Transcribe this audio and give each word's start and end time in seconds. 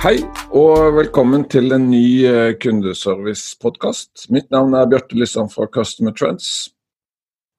Hei 0.00 0.16
og 0.56 0.94
velkommen 0.96 1.42
til 1.52 1.74
en 1.76 1.90
ny 1.90 2.22
eh, 2.24 2.54
kundeservice-podkast. 2.56 4.30
Mitt 4.32 4.46
navn 4.48 4.72
er 4.72 4.86
Bjarte 4.88 5.12
Lysand 5.12 5.52
fra 5.52 5.66
Customer 5.68 6.14
Trends. 6.16 6.70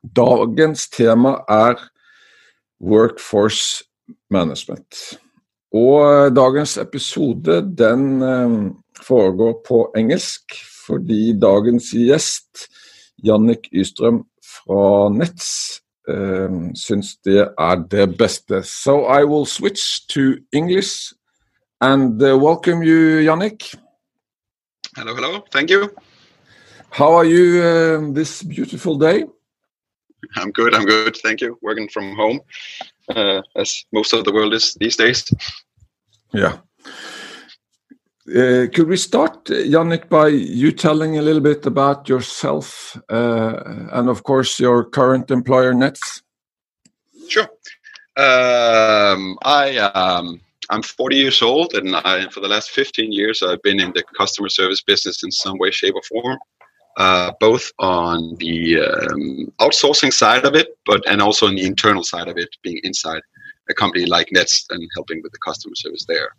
Dagens 0.02 0.88
tema 0.90 1.36
er 1.46 1.78
Workforce 2.82 3.84
Management. 4.34 5.04
Og 5.70 6.02
eh, 6.08 6.32
dagens 6.34 6.80
episode 6.82 7.60
den 7.78 8.26
eh, 8.26 8.58
foregår 9.06 9.54
på 9.70 9.84
engelsk, 10.02 10.58
fordi 10.88 11.38
dagens 11.38 11.94
gjest, 11.94 12.66
Jannik 13.22 13.70
Ystrøm 13.70 14.24
fra 14.42 15.14
Nets, 15.14 15.54
syns 16.74 17.14
det 17.22 17.44
er 17.46 17.82
det 17.92 18.08
beste. 18.18 18.64
So 18.66 19.04
I 19.06 19.22
will 19.30 19.46
switch 19.46 20.08
to 20.10 20.42
English 20.52 21.14
and 21.82 22.22
uh, 22.22 22.38
welcome 22.38 22.84
you, 22.84 23.26
Jannik. 23.26 23.76
Hello, 24.96 25.16
hello. 25.16 25.44
Thank 25.52 25.70
you. 25.70 25.94
How 26.92 27.14
are 27.14 27.26
you 27.26 27.62
uh, 27.62 28.14
this 28.14 28.44
beautiful 28.44 28.98
day? 28.98 29.26
I'm 30.36 30.52
good. 30.52 30.76
I'm 30.76 30.86
good. 30.86 31.18
Thank 31.18 31.42
you. 31.42 31.58
Working 31.62 31.90
from 31.90 32.16
home, 32.16 32.42
uh, 33.16 33.42
as 33.56 33.84
most 33.92 34.14
of 34.14 34.24
the 34.24 34.32
world 34.32 34.54
is 34.54 34.76
these 34.76 34.96
days. 34.96 35.26
Yeah. 36.34 36.58
Uh, 38.30 38.68
could 38.74 38.88
we 38.88 38.98
start, 38.98 39.46
Jannik, 39.46 40.08
by 40.08 40.28
you 40.28 40.72
telling 40.72 41.18
a 41.18 41.22
little 41.22 41.42
bit 41.42 41.66
about 41.66 42.08
yourself 42.08 42.96
uh, 43.10 43.88
and, 43.92 44.08
of 44.08 44.24
course, 44.24 44.60
your 44.60 44.86
current 44.86 45.32
employer, 45.32 45.74
Nets? 45.74 46.22
Sure. 47.28 47.50
Um, 48.16 49.38
I 49.44 49.78
um, 49.78 50.42
I'm 50.72 50.82
40 50.82 51.18
years 51.18 51.42
old, 51.42 51.74
and 51.74 51.96
I, 51.98 52.30
for 52.30 52.40
the 52.40 52.48
last 52.48 52.72
15 52.72 53.12
years, 53.12 53.44
I've 53.44 53.62
been 53.62 53.82
in 53.82 53.92
the 53.94 54.04
customer 54.18 54.48
service 54.48 54.82
business 54.82 55.22
in 55.22 55.30
some 55.30 55.58
way, 55.58 55.70
shape, 55.70 55.96
or 55.96 56.02
form. 56.04 56.38
Uh, 56.98 57.32
both 57.40 57.72
on 57.80 58.36
the 58.36 58.80
um, 58.80 59.52
outsourcing 59.60 60.12
side 60.12 60.46
of 60.46 60.56
it, 60.56 60.78
but 60.86 61.02
and 61.10 61.22
also 61.22 61.48
on 61.48 61.56
the 61.56 61.66
internal 61.66 62.04
side 62.04 62.28
of 62.28 62.38
it, 62.38 62.50
being 62.64 62.80
inside 62.84 63.22
a 63.70 63.74
company 63.74 64.06
like 64.06 64.28
Nets 64.32 64.66
and 64.70 64.90
helping 64.96 65.22
with 65.22 65.32
the 65.32 65.38
customer 65.40 65.76
service 65.76 66.06
there. 66.08 66.36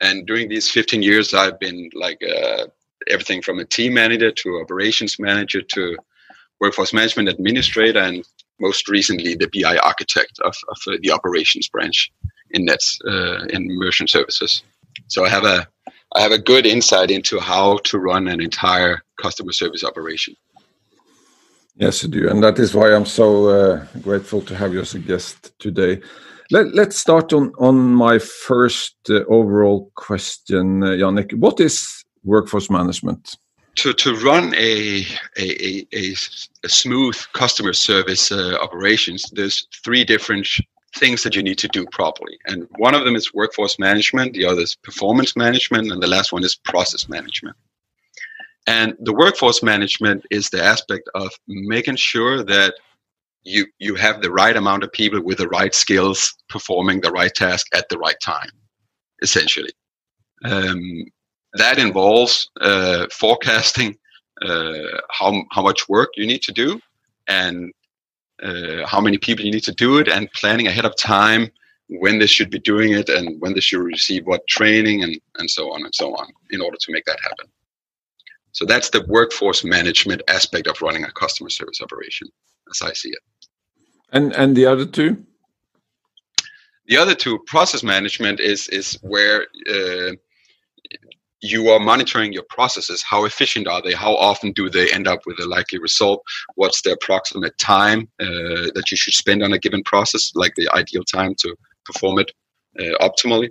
And 0.00 0.26
during 0.26 0.48
these 0.48 0.68
15 0.68 1.02
years, 1.02 1.32
I've 1.32 1.60
been 1.60 1.90
like 1.94 2.20
uh, 2.22 2.66
everything 3.08 3.40
from 3.42 3.60
a 3.60 3.64
team 3.64 3.94
manager 3.94 4.32
to 4.32 4.60
operations 4.60 5.18
manager 5.18 5.62
to 5.62 5.96
workforce 6.60 6.92
management 6.92 7.28
administrator, 7.28 8.00
and 8.00 8.24
most 8.60 8.88
recently 8.88 9.34
the 9.34 9.50
BI 9.52 9.78
architect 9.78 10.38
of, 10.44 10.54
of 10.68 10.76
uh, 10.88 10.96
the 11.02 11.10
operations 11.12 11.68
branch 11.68 12.10
in 12.54 12.64
Nets 12.64 12.98
uh, 13.06 13.44
in 13.50 13.68
merchant 13.68 14.10
services. 14.10 14.62
So 15.08 15.24
I 15.24 15.28
have 15.28 15.44
a 15.44 15.68
I 16.16 16.20
have 16.20 16.32
a 16.32 16.38
good 16.38 16.64
insight 16.64 17.10
into 17.10 17.40
how 17.40 17.78
to 17.84 17.98
run 17.98 18.28
an 18.28 18.40
entire 18.40 19.02
customer 19.20 19.52
service 19.52 19.84
operation. 19.84 20.36
Yes, 21.76 22.04
you 22.04 22.08
do, 22.08 22.28
and 22.28 22.42
that 22.44 22.58
is 22.60 22.72
why 22.72 22.94
I'm 22.94 23.06
so 23.06 23.48
uh, 23.48 23.86
grateful 24.00 24.40
to 24.42 24.54
have 24.54 24.72
you 24.72 24.80
as 24.80 24.94
a 24.94 25.00
guest 25.00 25.58
today. 25.58 26.00
Let, 26.52 26.88
us 26.88 26.96
start 26.96 27.32
on 27.32 27.52
on 27.58 27.94
my 27.94 28.18
first 28.18 28.96
uh, 29.10 29.24
overall 29.28 29.90
question, 29.96 30.84
uh, 30.84 30.90
Jannik. 31.00 31.34
What 31.34 31.58
is 31.58 32.04
workforce 32.22 32.70
management? 32.70 33.36
To, 33.76 33.92
to 33.92 34.14
run 34.14 34.54
a, 34.54 35.04
a, 35.36 35.84
a, 35.92 36.14
a 36.62 36.68
smooth 36.68 37.16
customer 37.32 37.72
service 37.72 38.30
uh, 38.30 38.56
operations, 38.62 39.24
there's 39.32 39.66
three 39.84 40.04
different 40.04 40.46
things 40.94 41.22
that 41.22 41.34
you 41.34 41.42
need 41.42 41.58
to 41.58 41.68
do 41.68 41.86
properly. 41.86 42.38
And 42.46 42.68
one 42.76 42.94
of 42.94 43.04
them 43.04 43.16
is 43.16 43.34
workforce 43.34 43.78
management, 43.78 44.34
the 44.34 44.46
other 44.46 44.62
is 44.62 44.76
performance 44.76 45.36
management, 45.36 45.90
and 45.90 46.02
the 46.02 46.06
last 46.06 46.32
one 46.32 46.44
is 46.44 46.54
process 46.54 47.08
management. 47.08 47.56
And 48.66 48.94
the 49.00 49.12
workforce 49.12 49.62
management 49.62 50.24
is 50.30 50.48
the 50.48 50.62
aspect 50.62 51.08
of 51.14 51.30
making 51.46 51.96
sure 51.96 52.42
that 52.44 52.74
you 53.42 53.66
you 53.78 53.94
have 53.94 54.22
the 54.22 54.30
right 54.30 54.56
amount 54.56 54.84
of 54.84 54.92
people 54.92 55.22
with 55.22 55.38
the 55.38 55.48
right 55.48 55.74
skills 55.74 56.34
performing 56.48 57.00
the 57.00 57.10
right 57.10 57.34
task 57.34 57.66
at 57.74 57.88
the 57.90 57.98
right 57.98 58.16
time, 58.22 58.48
essentially. 59.22 59.72
Um, 60.44 61.04
that 61.54 61.78
involves 61.78 62.50
uh, 62.60 63.06
forecasting 63.12 63.96
uh, 64.42 65.00
how 65.10 65.44
how 65.50 65.62
much 65.62 65.88
work 65.88 66.10
you 66.16 66.26
need 66.26 66.42
to 66.42 66.52
do 66.52 66.80
and 67.28 67.72
uh, 68.42 68.86
how 68.86 69.00
many 69.00 69.18
people 69.18 69.44
you 69.44 69.52
need 69.52 69.64
to 69.64 69.74
do 69.74 69.98
it 69.98 70.08
and 70.08 70.30
planning 70.32 70.66
ahead 70.66 70.84
of 70.84 70.96
time 70.96 71.50
when 71.88 72.18
they 72.18 72.26
should 72.26 72.50
be 72.50 72.58
doing 72.58 72.92
it 72.92 73.08
and 73.08 73.40
when 73.40 73.54
they 73.54 73.60
should 73.60 73.80
receive 73.80 74.26
what 74.26 74.46
training 74.48 75.02
and, 75.02 75.20
and 75.38 75.50
so 75.50 75.72
on 75.72 75.84
and 75.84 75.94
so 75.94 76.14
on 76.14 76.26
in 76.50 76.60
order 76.60 76.76
to 76.80 76.92
make 76.92 77.04
that 77.04 77.18
happen. 77.22 77.46
So 78.52 78.64
that's 78.64 78.90
the 78.90 79.04
workforce 79.08 79.64
management 79.64 80.22
aspect 80.28 80.66
of 80.68 80.80
running 80.80 81.04
a 81.04 81.12
customer 81.12 81.50
service 81.50 81.80
operation, 81.80 82.28
as 82.70 82.82
I 82.82 82.92
see 82.92 83.10
it. 83.10 83.18
And 84.12 84.32
and 84.32 84.56
the 84.56 84.66
other 84.66 84.86
two? 84.86 85.24
The 86.86 86.98
other 86.98 87.14
two, 87.14 87.38
process 87.46 87.82
management, 87.82 88.40
is 88.40 88.68
is 88.68 88.98
where 89.02 89.46
uh, 89.68 90.12
you 91.44 91.68
are 91.68 91.78
monitoring 91.78 92.32
your 92.32 92.46
processes. 92.48 93.02
How 93.02 93.26
efficient 93.26 93.68
are 93.68 93.82
they? 93.82 93.92
How 93.92 94.14
often 94.16 94.52
do 94.52 94.70
they 94.70 94.90
end 94.90 95.06
up 95.06 95.20
with 95.26 95.38
a 95.40 95.46
likely 95.46 95.78
result? 95.78 96.22
What's 96.54 96.80
the 96.80 96.92
approximate 96.92 97.56
time 97.58 98.08
uh, 98.18 98.72
that 98.74 98.86
you 98.90 98.96
should 98.96 99.12
spend 99.12 99.42
on 99.42 99.52
a 99.52 99.58
given 99.58 99.82
process, 99.82 100.32
like 100.34 100.54
the 100.56 100.70
ideal 100.72 101.04
time 101.04 101.34
to 101.40 101.54
perform 101.84 102.18
it 102.20 102.32
uh, 102.80 102.96
optimally, 103.06 103.50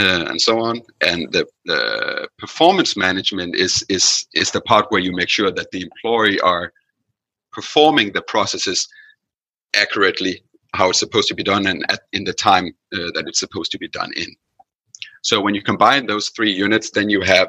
uh, 0.00 0.24
and 0.28 0.40
so 0.40 0.58
on. 0.60 0.82
And 1.00 1.30
the, 1.30 1.46
the 1.66 2.28
performance 2.38 2.96
management 2.96 3.54
is 3.54 3.84
is 3.88 4.26
is 4.34 4.50
the 4.50 4.60
part 4.62 4.86
where 4.88 5.00
you 5.00 5.12
make 5.14 5.28
sure 5.28 5.52
that 5.52 5.70
the 5.70 5.82
employee 5.82 6.40
are 6.40 6.72
performing 7.52 8.12
the 8.12 8.22
processes 8.22 8.88
accurately, 9.76 10.42
how 10.74 10.90
it's 10.90 10.98
supposed 10.98 11.28
to 11.28 11.34
be 11.34 11.44
done, 11.44 11.66
and 11.68 11.84
at, 11.90 12.00
in 12.12 12.24
the 12.24 12.32
time 12.32 12.66
uh, 12.92 13.10
that 13.14 13.24
it's 13.28 13.40
supposed 13.40 13.70
to 13.70 13.78
be 13.78 13.88
done 13.88 14.10
in. 14.16 14.30
So 15.22 15.40
when 15.40 15.54
you 15.54 15.62
combine 15.62 16.06
those 16.06 16.30
three 16.30 16.52
units, 16.52 16.90
then 16.90 17.10
you 17.10 17.20
have 17.22 17.48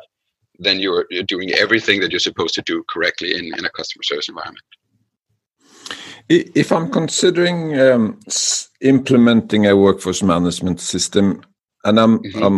then 0.59 0.79
you're, 0.79 1.07
you're 1.09 1.23
doing 1.23 1.51
everything 1.53 1.99
that 2.01 2.11
you're 2.11 2.19
supposed 2.19 2.53
to 2.53 2.61
do 2.61 2.83
correctly 2.87 3.35
in, 3.35 3.45
in 3.57 3.65
a 3.65 3.69
customer 3.69 4.03
service 4.03 4.29
environment. 4.29 4.63
If 6.29 6.71
I'm 6.71 6.91
considering 6.91 7.79
um, 7.79 8.19
implementing 8.79 9.65
a 9.65 9.75
workforce 9.75 10.21
management 10.21 10.79
system, 10.79 11.41
and 11.83 11.99
I'm, 11.99 12.19
mm 12.19 12.31
-hmm. 12.31 12.45
I'm, 12.45 12.57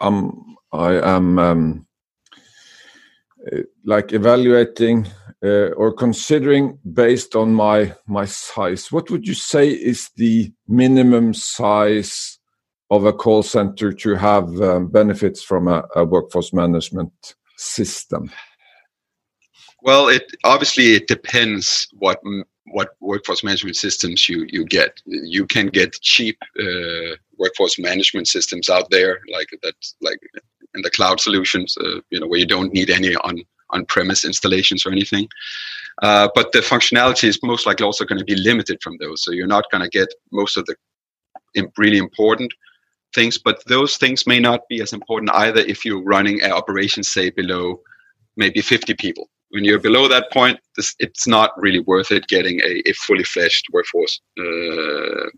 I'm 0.00 0.46
I 0.72 1.16
am 1.16 1.38
um, 1.38 1.86
uh, 3.52 3.62
like 3.84 4.12
evaluating 4.12 5.06
uh, 5.42 5.70
or 5.76 5.92
considering 5.92 6.78
based 6.84 7.34
on 7.34 7.54
my 7.54 7.94
my 8.06 8.26
size, 8.26 8.92
what 8.92 9.10
would 9.10 9.26
you 9.26 9.34
say 9.34 9.70
is 9.70 10.10
the 10.16 10.52
minimum 10.66 11.32
size 11.34 12.35
of 12.90 13.04
a 13.04 13.12
call 13.12 13.42
center 13.42 13.92
to 13.92 14.14
have 14.14 14.60
um, 14.60 14.88
benefits 14.88 15.42
from 15.42 15.68
a, 15.68 15.84
a, 15.96 16.04
workforce 16.04 16.52
management 16.52 17.34
system? 17.56 18.30
Well, 19.82 20.08
it 20.08 20.30
obviously 20.44 20.94
it 20.94 21.06
depends 21.08 21.88
what 21.92 22.20
what 22.68 22.96
workforce 23.00 23.44
management 23.44 23.76
systems 23.76 24.28
you 24.28 24.46
you 24.48 24.64
get. 24.64 25.00
You 25.06 25.46
can 25.46 25.66
get 25.68 26.00
cheap 26.00 26.38
uh, 26.58 27.16
workforce 27.38 27.78
management 27.78 28.28
systems 28.28 28.68
out 28.68 28.90
there, 28.90 29.20
like 29.32 29.48
that, 29.62 29.74
like 30.00 30.18
in 30.74 30.82
the 30.82 30.90
cloud 30.90 31.20
solutions, 31.20 31.76
uh, 31.78 32.00
you 32.10 32.20
know, 32.20 32.26
where 32.26 32.38
you 32.38 32.46
don't 32.46 32.72
need 32.72 32.90
any 32.90 33.14
on 33.16 33.42
on-premise 33.70 34.24
installations 34.24 34.86
or 34.86 34.92
anything. 34.92 35.28
Uh, 36.02 36.28
but 36.34 36.52
the 36.52 36.60
functionality 36.60 37.24
is 37.24 37.38
most 37.42 37.66
likely 37.66 37.84
also 37.84 38.04
going 38.04 38.18
to 38.18 38.24
be 38.24 38.36
limited 38.36 38.78
from 38.82 38.96
those. 38.98 39.24
So 39.24 39.32
you're 39.32 39.46
not 39.46 39.64
going 39.72 39.82
to 39.82 39.88
get 39.88 40.08
most 40.30 40.56
of 40.56 40.66
the 40.66 40.76
really 41.76 41.98
important 41.98 42.52
things, 43.14 43.38
but 43.38 43.62
those 43.66 43.96
things 43.96 44.26
may 44.26 44.40
not 44.40 44.68
be 44.68 44.80
as 44.80 44.92
important 44.92 45.30
either 45.34 45.60
if 45.60 45.84
you're 45.84 46.02
running 46.02 46.42
an 46.42 46.52
operation, 46.52 47.02
say, 47.02 47.30
below 47.30 47.80
maybe 48.36 48.60
50 48.60 48.94
people. 48.94 49.28
When 49.50 49.64
you're 49.64 49.80
below 49.80 50.08
that 50.08 50.30
point, 50.32 50.58
this, 50.76 50.94
it's 50.98 51.26
not 51.26 51.50
really 51.56 51.80
worth 51.80 52.10
it 52.12 52.26
getting 52.28 52.60
a, 52.60 52.82
a 52.88 52.92
fully 52.92 53.24
fledged 53.24 53.66
workforce 53.72 54.20
uh, 54.38 55.30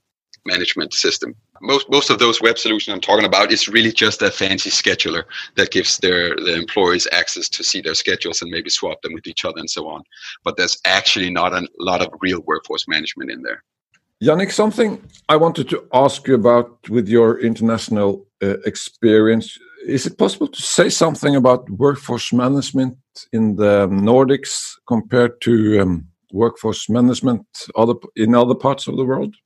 management 0.47 0.95
system. 0.95 1.35
Most 1.61 1.89
most 1.91 2.11
of 2.11 2.19
those 2.19 2.41
web 2.41 2.59
solutions 2.59 2.95
I'm 2.95 3.01
talking 3.01 3.27
about 3.27 3.53
is 3.53 3.69
really 3.69 3.93
just 3.93 4.23
a 4.23 4.31
fancy 4.31 4.71
scheduler 4.71 5.25
that 5.57 5.71
gives 5.71 5.99
their 5.99 6.37
the 6.37 6.55
employees 6.55 7.07
access 7.13 7.49
to 7.51 7.65
see 7.65 7.81
their 7.81 7.95
schedules 7.95 8.41
and 8.43 8.51
maybe 8.51 8.71
swap 8.71 9.03
them 9.03 9.13
with 9.13 9.27
each 9.27 9.45
other 9.45 9.59
and 9.59 9.71
so 9.71 9.89
on. 9.89 10.03
But 10.45 10.57
there's 10.57 10.79
actually 10.85 11.31
not 11.31 11.53
a 11.53 11.69
lot 11.79 12.01
of 12.01 12.09
real 12.21 12.41
workforce 12.47 12.87
management 12.89 13.31
in 13.31 13.43
there. 13.43 13.63
Jannik, 14.23 14.51
something 14.51 15.01
I 15.29 15.37
wanted 15.37 15.69
to 15.69 15.87
ask 15.93 16.27
you 16.27 16.35
about 16.35 16.89
with 16.89 17.09
your 17.09 17.39
international 17.41 18.27
uh, 18.43 18.59
experience. 18.67 19.57
Is 19.87 20.07
it 20.07 20.19
possible 20.19 20.49
to 20.49 20.61
say 20.61 20.89
something 20.89 21.37
about 21.37 21.71
workforce 21.71 22.33
management 22.33 22.99
in 23.33 23.55
the 23.55 23.87
Nordics 23.89 24.73
compared 24.89 25.41
to 25.43 25.81
um, 25.81 26.09
workforce 26.33 26.89
management 26.91 27.47
other 27.77 27.95
in 28.17 28.35
other 28.35 28.57
parts 28.57 28.89
of 28.89 28.97
the 28.97 29.05
world? 29.05 29.37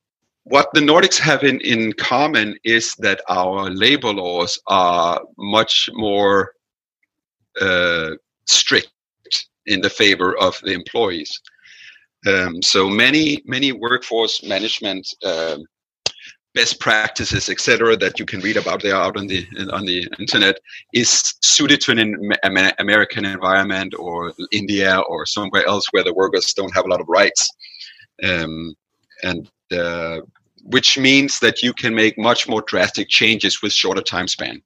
What 0.45 0.69
the 0.73 0.81
Nordics 0.81 1.19
have 1.19 1.43
in, 1.43 1.61
in 1.61 1.93
common 1.93 2.57
is 2.63 2.95
that 2.95 3.21
our 3.29 3.69
labor 3.69 4.11
laws 4.11 4.59
are 4.67 5.21
much 5.37 5.87
more 5.93 6.53
uh, 7.61 8.11
strict 8.47 8.91
in 9.67 9.81
the 9.81 9.89
favor 9.89 10.35
of 10.39 10.59
the 10.63 10.73
employees. 10.73 11.39
Um, 12.25 12.61
so 12.61 12.89
many 12.89 13.41
many 13.45 13.71
workforce 13.71 14.43
management 14.43 15.07
um, 15.25 15.65
best 16.53 16.79
practices, 16.79 17.49
etc., 17.49 17.97
that 17.97 18.19
you 18.19 18.25
can 18.25 18.39
read 18.41 18.57
about 18.57 18.81
there 18.81 18.95
out 18.95 19.17
on 19.17 19.27
the 19.27 19.45
on 19.71 19.85
the 19.85 20.07
internet 20.19 20.59
is 20.93 21.33
suited 21.41 21.81
to 21.81 21.91
an 21.91 22.33
American 22.79 23.25
environment 23.25 23.93
or 23.97 24.33
India 24.51 24.99
or 25.09 25.25
somewhere 25.25 25.65
else 25.67 25.85
where 25.91 26.03
the 26.03 26.13
workers 26.13 26.53
don't 26.53 26.73
have 26.73 26.85
a 26.85 26.89
lot 26.89 27.01
of 27.01 27.07
rights, 27.09 27.49
um, 28.23 28.73
and 29.23 29.49
uh, 29.71 30.19
which 30.63 30.97
means 30.97 31.39
that 31.39 31.61
you 31.63 31.73
can 31.73 31.93
make 31.93 32.17
much 32.17 32.47
more 32.47 32.63
drastic 32.67 33.09
changes 33.09 33.61
with 33.61 33.73
shorter 33.73 34.01
time 34.01 34.27
span. 34.27 34.61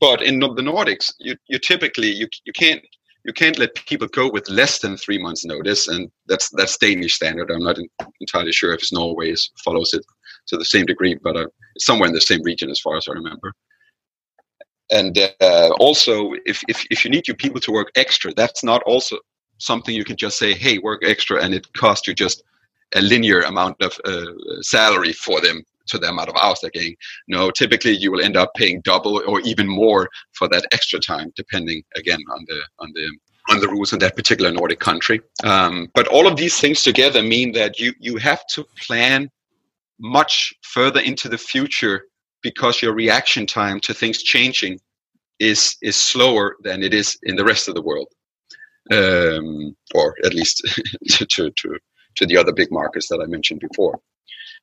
But 0.00 0.22
in 0.22 0.38
the 0.40 0.48
Nordics, 0.48 1.12
you, 1.18 1.36
you 1.48 1.58
typically 1.58 2.08
you 2.08 2.28
you 2.44 2.52
can't 2.52 2.82
you 3.24 3.32
can't 3.32 3.58
let 3.58 3.74
people 3.74 4.06
go 4.08 4.30
with 4.30 4.48
less 4.50 4.78
than 4.78 4.96
three 4.96 5.18
months 5.18 5.44
notice 5.44 5.88
and 5.88 6.10
that's 6.26 6.50
that's 6.50 6.76
danish 6.76 7.14
standard. 7.14 7.50
I'm 7.50 7.62
not 7.62 7.78
entirely 8.20 8.52
sure 8.52 8.74
if 8.74 8.92
norway 8.92 9.34
follows 9.64 9.94
it 9.94 10.04
to 10.48 10.56
the 10.56 10.64
same 10.64 10.86
degree 10.86 11.14
but 11.22 11.36
uh, 11.36 11.46
somewhere 11.78 12.08
in 12.08 12.14
the 12.14 12.20
same 12.20 12.42
region 12.42 12.70
as 12.70 12.80
far 12.80 12.96
as 12.96 13.06
i 13.08 13.12
remember. 13.12 13.52
And 14.90 15.18
uh, 15.40 15.70
also 15.80 16.32
if, 16.44 16.62
if 16.68 16.84
if 16.90 17.04
you 17.04 17.10
need 17.10 17.26
your 17.26 17.36
people 17.36 17.60
to 17.60 17.72
work 17.72 17.90
extra 17.96 18.32
that's 18.34 18.62
not 18.62 18.82
also 18.82 19.16
something 19.58 19.94
you 19.94 20.04
can 20.04 20.16
just 20.16 20.38
say 20.38 20.52
hey 20.52 20.78
work 20.78 21.02
extra 21.04 21.42
and 21.42 21.54
it 21.54 21.72
costs 21.72 22.06
you 22.06 22.14
just 22.14 22.42
a 22.94 23.00
linear 23.00 23.40
amount 23.40 23.76
of 23.82 23.98
uh, 24.04 24.26
salary 24.60 25.12
for 25.12 25.40
them 25.40 25.64
to 25.86 25.98
the 25.98 26.08
amount 26.08 26.28
of 26.28 26.36
hours 26.36 26.60
getting. 26.62 26.96
No, 27.28 27.50
typically 27.50 27.92
you 27.92 28.10
will 28.10 28.22
end 28.22 28.36
up 28.36 28.52
paying 28.54 28.80
double 28.82 29.22
or 29.26 29.40
even 29.40 29.68
more 29.68 30.08
for 30.32 30.48
that 30.48 30.66
extra 30.72 30.98
time, 30.98 31.32
depending 31.36 31.82
again 31.96 32.20
on 32.30 32.44
the 32.48 32.60
on 32.78 32.92
the 32.94 33.18
on 33.50 33.60
the 33.60 33.68
rules 33.68 33.92
in 33.92 33.98
that 33.98 34.16
particular 34.16 34.50
Nordic 34.50 34.80
country. 34.80 35.20
Um, 35.42 35.90
but 35.94 36.08
all 36.08 36.26
of 36.26 36.36
these 36.36 36.58
things 36.58 36.82
together 36.82 37.22
mean 37.22 37.52
that 37.52 37.78
you 37.78 37.92
you 37.98 38.16
have 38.16 38.46
to 38.54 38.64
plan 38.86 39.30
much 40.00 40.52
further 40.62 41.00
into 41.00 41.28
the 41.28 41.38
future 41.38 42.04
because 42.42 42.82
your 42.82 42.94
reaction 42.94 43.46
time 43.46 43.80
to 43.80 43.94
things 43.94 44.22
changing 44.22 44.78
is 45.38 45.76
is 45.82 45.96
slower 45.96 46.56
than 46.62 46.82
it 46.82 46.94
is 46.94 47.18
in 47.24 47.36
the 47.36 47.44
rest 47.44 47.68
of 47.68 47.74
the 47.74 47.82
world, 47.82 48.08
um, 48.92 49.74
or 49.94 50.14
at 50.24 50.34
least 50.34 50.62
to, 51.08 51.26
to 51.26 51.50
to 51.50 51.78
to 52.16 52.26
the 52.26 52.36
other 52.36 52.52
big 52.52 52.70
markets 52.70 53.08
that 53.08 53.20
I 53.20 53.26
mentioned 53.26 53.60
before. 53.60 53.98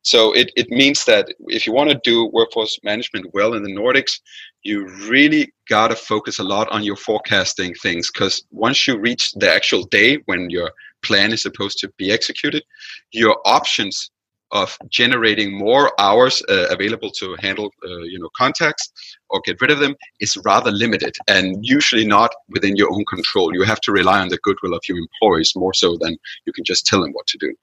So 0.03 0.33
it, 0.33 0.51
it 0.55 0.69
means 0.69 1.05
that 1.05 1.33
if 1.47 1.67
you 1.67 1.73
want 1.73 1.91
to 1.91 2.01
do 2.03 2.29
workforce 2.33 2.79
management 2.83 3.27
well 3.33 3.53
in 3.53 3.63
the 3.63 3.71
Nordics, 3.71 4.19
you 4.63 4.87
really 5.07 5.53
got 5.69 5.89
to 5.89 5.95
focus 5.95 6.39
a 6.39 6.43
lot 6.43 6.67
on 6.71 6.83
your 6.83 6.95
forecasting 6.95 7.73
things 7.75 8.09
because 8.11 8.43
once 8.51 8.87
you 8.87 8.97
reach 8.97 9.31
the 9.33 9.51
actual 9.51 9.83
day 9.83 10.17
when 10.25 10.49
your 10.49 10.71
plan 11.03 11.31
is 11.31 11.41
supposed 11.41 11.77
to 11.79 11.91
be 11.97 12.11
executed, 12.11 12.63
your 13.11 13.37
options 13.45 14.09
of 14.51 14.77
generating 14.89 15.57
more 15.57 15.93
hours 15.99 16.43
uh, 16.49 16.67
available 16.69 17.09
to 17.09 17.37
handle 17.39 17.71
uh, 17.85 17.99
you 17.99 18.19
know 18.19 18.29
contacts 18.35 18.91
or 19.29 19.39
get 19.45 19.61
rid 19.61 19.71
of 19.71 19.79
them 19.79 19.95
is 20.19 20.35
rather 20.43 20.71
limited 20.71 21.15
and 21.29 21.65
usually 21.65 22.05
not 22.05 22.31
within 22.49 22.75
your 22.75 22.91
own 22.91 23.05
control. 23.05 23.53
You 23.53 23.63
have 23.63 23.79
to 23.81 23.93
rely 23.93 24.19
on 24.19 24.27
the 24.27 24.39
goodwill 24.43 24.73
of 24.73 24.81
your 24.89 24.97
employees 24.97 25.53
more 25.55 25.73
so 25.73 25.95
than 26.01 26.17
you 26.45 26.51
can 26.51 26.65
just 26.65 26.85
tell 26.85 27.01
them 27.01 27.13
what 27.13 27.27
to 27.27 27.37
do 27.37 27.55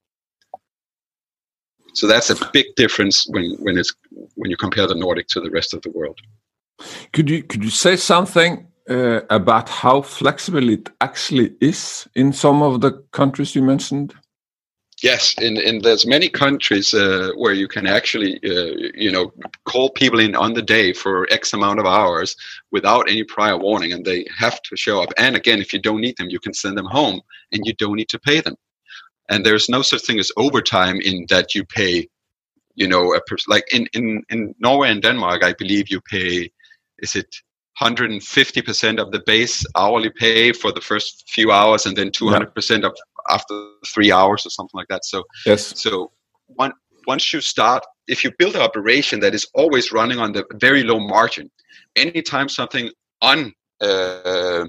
so 1.98 2.06
that's 2.06 2.30
a 2.30 2.50
big 2.52 2.66
difference 2.76 3.26
when, 3.28 3.56
when 3.58 3.76
it's 3.76 3.92
when 4.36 4.50
you 4.50 4.56
compare 4.56 4.86
the 4.86 4.94
Nordic 4.94 5.26
to 5.28 5.40
the 5.40 5.50
rest 5.50 5.74
of 5.74 5.82
the 5.82 5.90
world. 5.90 6.18
Could 7.12 7.28
you 7.28 7.42
could 7.42 7.64
you 7.64 7.70
say 7.70 7.96
something 7.96 8.68
uh, 8.88 9.20
about 9.30 9.68
how 9.68 10.02
flexible 10.02 10.68
it 10.68 10.88
actually 11.00 11.54
is 11.60 12.08
in 12.14 12.32
some 12.32 12.62
of 12.62 12.80
the 12.80 12.92
countries 13.12 13.54
you 13.56 13.62
mentioned? 13.62 14.14
Yes, 15.02 15.34
in, 15.40 15.56
in 15.56 15.82
there's 15.82 16.06
many 16.06 16.28
countries 16.28 16.92
uh, 16.92 17.30
where 17.36 17.52
you 17.52 17.68
can 17.68 17.86
actually 17.86 18.40
uh, 18.44 18.90
you 18.94 19.10
know 19.10 19.32
call 19.64 19.90
people 19.90 20.20
in 20.20 20.36
on 20.36 20.54
the 20.54 20.62
day 20.62 20.92
for 20.92 21.26
X 21.32 21.52
amount 21.52 21.80
of 21.80 21.86
hours 21.86 22.36
without 22.70 23.10
any 23.10 23.24
prior 23.24 23.58
warning, 23.58 23.92
and 23.92 24.04
they 24.04 24.24
have 24.38 24.62
to 24.62 24.76
show 24.76 25.02
up. 25.02 25.10
And 25.18 25.34
again, 25.34 25.60
if 25.60 25.72
you 25.72 25.80
don't 25.80 26.00
need 26.00 26.16
them, 26.16 26.30
you 26.30 26.38
can 26.38 26.54
send 26.54 26.78
them 26.78 26.86
home, 26.86 27.20
and 27.52 27.66
you 27.66 27.74
don't 27.74 27.96
need 27.96 28.08
to 28.10 28.20
pay 28.20 28.40
them 28.40 28.56
and 29.28 29.44
there's 29.44 29.68
no 29.68 29.82
such 29.82 30.02
thing 30.02 30.18
as 30.18 30.32
overtime 30.36 31.00
in 31.00 31.26
that 31.28 31.54
you 31.54 31.64
pay 31.64 32.08
you 32.74 32.88
know 32.88 33.14
a 33.14 33.20
pers- 33.22 33.48
like 33.48 33.64
in, 33.72 33.86
in 33.92 34.22
in 34.30 34.54
norway 34.58 34.90
and 34.90 35.02
denmark 35.02 35.42
i 35.42 35.52
believe 35.54 35.88
you 35.88 36.00
pay 36.00 36.50
is 36.98 37.14
it 37.14 37.34
150% 37.80 38.98
of 38.98 39.12
the 39.12 39.22
base 39.24 39.64
hourly 39.76 40.10
pay 40.10 40.52
for 40.52 40.72
the 40.72 40.80
first 40.80 41.24
few 41.28 41.52
hours 41.52 41.86
and 41.86 41.96
then 41.96 42.10
200% 42.10 42.84
of 42.84 42.92
after 43.30 43.70
three 43.86 44.10
hours 44.10 44.44
or 44.46 44.50
something 44.50 44.76
like 44.76 44.88
that. 44.88 45.04
So 45.04 45.22
yes. 45.46 45.80
so 45.80 46.10
one, 46.46 46.72
once 47.06 47.32
you 47.32 47.40
start 47.40 47.84
if 48.06 48.24
you 48.24 48.32
build 48.38 48.56
an 48.56 48.62
operation 48.62 49.20
that 49.20 49.34
is 49.34 49.46
always 49.54 49.92
running 49.92 50.18
on 50.18 50.32
the 50.32 50.44
very 50.54 50.82
low 50.82 50.98
margin 50.98 51.50
anytime 51.96 52.48
something 52.48 52.90
unplanned 53.22 53.52
uh, 53.82 54.66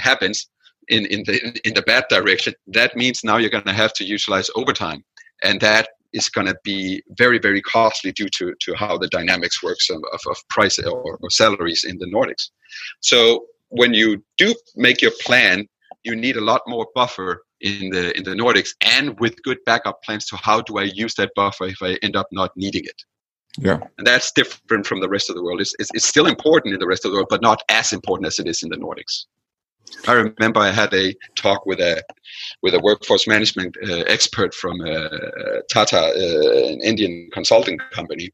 happens 0.00 0.48
in 0.88 1.06
in 1.06 1.24
the 1.24 1.60
in 1.64 1.74
the 1.74 1.82
bad 1.82 2.04
direction, 2.08 2.54
that 2.68 2.96
means 2.96 3.24
now 3.24 3.36
you're 3.36 3.50
going 3.50 3.64
to 3.64 3.72
have 3.72 3.92
to 3.94 4.04
utilize 4.04 4.50
overtime, 4.54 5.04
and 5.42 5.60
that 5.60 5.88
is 6.12 6.28
going 6.28 6.46
to 6.46 6.56
be 6.64 7.02
very 7.18 7.38
very 7.38 7.60
costly 7.60 8.12
due 8.12 8.28
to 8.28 8.54
to 8.60 8.74
how 8.74 8.96
the 8.96 9.08
dynamics 9.08 9.62
works 9.62 9.90
of, 9.90 10.02
of, 10.12 10.20
of 10.30 10.36
price 10.48 10.78
or, 10.78 11.18
or 11.20 11.30
salaries 11.30 11.84
in 11.84 11.98
the 11.98 12.06
Nordics. 12.06 12.50
So 13.00 13.46
when 13.68 13.94
you 13.94 14.22
do 14.38 14.54
make 14.76 15.02
your 15.02 15.12
plan, 15.20 15.66
you 16.04 16.14
need 16.14 16.36
a 16.36 16.40
lot 16.40 16.62
more 16.66 16.86
buffer 16.94 17.42
in 17.60 17.90
the 17.90 18.16
in 18.16 18.24
the 18.24 18.34
Nordics 18.34 18.70
and 18.80 19.18
with 19.20 19.42
good 19.42 19.58
backup 19.66 20.02
plans 20.02 20.26
to 20.26 20.36
how 20.36 20.60
do 20.60 20.78
I 20.78 20.84
use 20.84 21.14
that 21.14 21.32
buffer 21.34 21.66
if 21.66 21.82
I 21.82 21.98
end 22.02 22.16
up 22.16 22.28
not 22.30 22.52
needing 22.56 22.84
it. 22.84 23.02
Yeah. 23.58 23.78
And 23.98 24.06
that's 24.06 24.32
different 24.32 24.86
from 24.86 25.00
the 25.00 25.08
rest 25.08 25.30
of 25.30 25.36
the 25.36 25.42
world. 25.42 25.60
It's, 25.60 25.74
it's, 25.78 25.90
it's 25.94 26.06
still 26.06 26.26
important 26.26 26.74
in 26.74 26.80
the 26.80 26.86
rest 26.86 27.04
of 27.04 27.12
the 27.12 27.16
world, 27.16 27.28
but 27.30 27.42
not 27.42 27.62
as 27.68 27.92
important 27.92 28.26
as 28.26 28.38
it 28.38 28.48
is 28.48 28.62
in 28.62 28.68
the 28.68 28.76
Nordics. 28.76 29.26
I 30.06 30.12
remember 30.12 30.60
I 30.60 30.70
had 30.70 30.92
a 30.92 31.14
talk 31.36 31.66
with 31.66 31.80
a 31.80 32.02
with 32.62 32.74
a 32.74 32.80
workforce 32.80 33.26
management 33.26 33.76
uh, 33.88 34.04
expert 34.06 34.54
from 34.54 34.80
uh, 34.80 35.08
Tata, 35.70 35.98
uh, 35.98 36.72
an 36.72 36.80
Indian 36.82 37.28
consulting 37.32 37.78
company, 37.92 38.30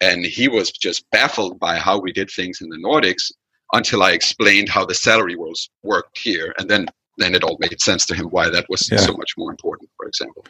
and 0.00 0.24
he 0.24 0.48
was 0.48 0.70
just 0.70 1.08
baffled 1.10 1.58
by 1.58 1.76
how 1.76 1.98
we 1.98 2.12
did 2.12 2.30
things 2.30 2.60
in 2.60 2.68
the 2.68 2.78
Nordics 2.78 3.32
until 3.72 4.02
I 4.02 4.12
explained 4.12 4.68
how 4.68 4.84
the 4.84 4.94
salary 4.94 5.36
rules 5.36 5.70
worked 5.82 6.18
here, 6.18 6.54
and 6.58 6.68
then 6.68 6.86
then 7.18 7.34
it 7.34 7.44
all 7.44 7.58
made 7.60 7.80
sense 7.80 8.06
to 8.06 8.14
him 8.14 8.26
why 8.26 8.48
that 8.48 8.66
was 8.68 8.88
yeah. 8.90 8.98
so 8.98 9.12
much 9.12 9.34
more 9.36 9.50
important. 9.50 9.90
For 9.96 10.06
example, 10.06 10.44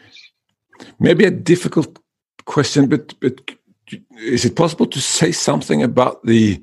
maybe 0.98 1.24
a 1.24 1.30
difficult 1.30 1.98
question, 2.44 2.88
but 2.88 3.14
but 3.20 3.40
is 4.18 4.44
it 4.44 4.56
possible 4.56 4.86
to 4.86 5.00
say 5.00 5.32
something 5.32 5.82
about 5.82 6.24
the 6.24 6.62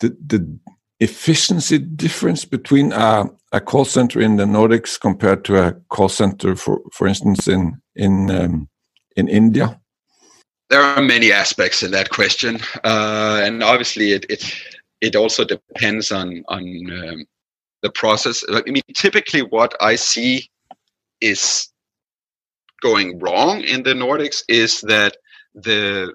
the 0.00 0.16
the 0.26 0.58
efficiency 1.00 1.78
difference 1.78 2.44
between 2.44 2.92
a, 2.92 3.24
a, 3.52 3.60
call 3.60 3.84
center 3.84 4.20
in 4.20 4.36
the 4.36 4.44
Nordics 4.44 5.00
compared 5.00 5.44
to 5.44 5.56
a 5.62 5.72
call 5.90 6.08
center, 6.08 6.56
for 6.56 6.80
for 6.92 7.06
instance, 7.06 7.46
in 7.48 7.80
in 7.94 8.30
um, 8.30 8.68
in 9.16 9.28
India? 9.28 9.80
There 10.70 10.82
are 10.82 11.00
many 11.00 11.32
aspects 11.32 11.82
in 11.82 11.92
that 11.92 12.10
question, 12.10 12.58
uh, 12.84 13.40
and 13.42 13.62
obviously 13.62 14.12
it, 14.12 14.26
it 14.28 14.54
it 15.00 15.16
also 15.16 15.44
depends 15.44 16.10
on 16.12 16.44
on 16.48 16.62
um, 16.62 17.26
the 17.82 17.90
process. 17.90 18.44
I 18.50 18.62
mean, 18.70 18.82
typically 18.94 19.42
what 19.42 19.74
I 19.80 19.96
see 19.96 20.50
is 21.20 21.68
going 22.80 23.18
wrong 23.18 23.62
in 23.62 23.82
the 23.82 23.94
Nordics 23.94 24.42
is 24.48 24.80
that 24.82 25.16
the 25.54 26.12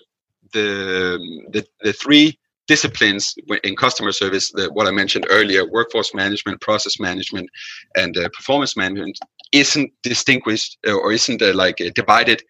the 0.53 1.19
the, 1.51 1.65
the 1.81 1.93
three 1.93 2.37
disciplines 2.67 3.35
in 3.63 3.75
customer 3.75 4.11
service 4.11 4.51
that 4.51 4.73
what 4.73 4.87
i 4.87 4.91
mentioned 4.91 5.25
earlier 5.29 5.69
workforce 5.69 6.13
management 6.13 6.59
process 6.61 6.99
management 6.99 7.49
and 7.95 8.17
uh, 8.17 8.29
performance 8.29 8.77
management 8.77 9.17
isn't 9.51 9.91
distinguished 10.01 10.77
uh, 10.87 10.93
or 10.93 11.11
isn't 11.13 11.41
uh, 11.41 11.53
like 11.53 11.79
uh, 11.81 11.89
divided 11.95 12.41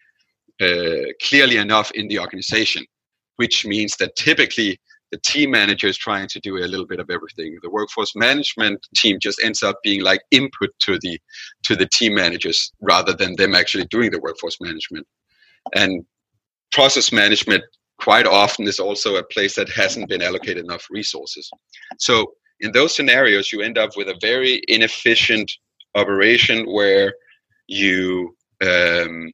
uh, 0.60 1.10
clearly 1.22 1.56
enough 1.56 1.90
in 1.92 2.08
the 2.08 2.18
organization, 2.18 2.84
which 3.36 3.66
means 3.66 3.96
that 3.96 4.14
typically 4.16 4.80
the 5.10 5.18
team 5.18 5.50
manager 5.50 5.86
is 5.86 5.96
trying 5.96 6.28
to 6.28 6.40
do 6.40 6.56
a 6.56 6.66
little 6.66 6.86
bit 6.86 7.00
of 7.00 7.10
everything. 7.10 7.58
The 7.62 7.70
workforce 7.70 8.16
management 8.16 8.86
team 8.96 9.18
just 9.20 9.40
ends 9.42 9.62
up 9.62 9.76
being 9.82 10.02
like 10.02 10.22
input 10.30 10.70
to 10.80 10.98
the 11.00 11.20
to 11.64 11.76
the 11.76 11.86
team 11.86 12.14
managers 12.14 12.72
rather 12.80 13.12
than 13.12 13.36
them 13.36 13.54
actually 13.54 13.86
doing 13.86 14.10
the 14.10 14.20
workforce 14.20 14.60
management. 14.60 15.06
And 15.74 16.04
process 16.72 17.12
management 17.12 17.64
quite 17.98 18.26
often 18.26 18.66
is 18.66 18.78
also 18.78 19.16
a 19.16 19.24
place 19.24 19.54
that 19.56 19.68
hasn't 19.68 20.08
been 20.08 20.22
allocated 20.22 20.64
enough 20.64 20.86
resources. 20.90 21.50
So 21.98 22.32
in 22.60 22.72
those 22.72 22.94
scenarios, 22.94 23.52
you 23.52 23.62
end 23.62 23.78
up 23.78 23.90
with 23.96 24.08
a 24.08 24.18
very 24.20 24.62
inefficient 24.68 25.50
operation 25.94 26.66
where 26.66 27.14
you 27.66 28.36
um, 28.62 29.30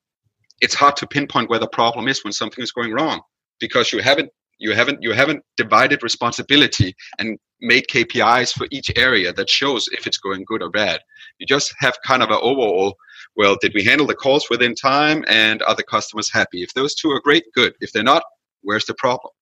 it's 0.61 0.75
hard 0.75 0.97
to 0.97 1.07
pinpoint 1.07 1.49
where 1.49 1.59
the 1.59 1.69
problem 1.69 2.09
is 2.09 2.23
when 2.23 2.33
something 2.33 2.63
is 2.63 2.73
going 2.73 2.93
wrong 2.93 3.21
because 3.61 3.93
you 3.93 4.01
haven't 4.01 4.31
you 4.59 4.75
haven't 4.75 5.03
you 5.03 5.13
haven't 5.13 5.43
divided 5.57 6.03
responsibility 6.03 6.95
and 7.19 7.39
made 7.61 7.87
KPIs 7.89 8.53
for 8.53 8.67
each 8.71 8.91
area 8.97 9.33
that 9.33 9.49
shows 9.49 9.89
if 9.93 10.07
it's 10.07 10.19
going 10.19 10.45
good 10.47 10.63
or 10.63 10.71
bad. 10.71 11.01
You 11.39 11.47
just 11.47 11.75
have 11.79 11.97
kind 12.07 12.23
of 12.23 12.31
an 12.31 12.39
overall. 12.41 12.97
Well, 13.37 13.57
did 13.61 13.73
we 13.75 13.85
handle 13.85 14.07
the 14.07 14.15
calls 14.15 14.49
within 14.51 14.75
time, 14.75 15.25
and 15.29 15.63
are 15.63 15.75
the 15.75 15.83
customers 15.83 16.31
happy? 16.31 16.63
If 16.63 16.75
those 16.75 16.95
two 16.95 17.11
are 17.11 17.21
great, 17.21 17.45
good. 17.55 17.75
If 17.81 17.93
they're 17.93 18.03
not, 18.03 18.23
where's 18.63 18.87
the 18.87 18.95
problem? 18.95 19.33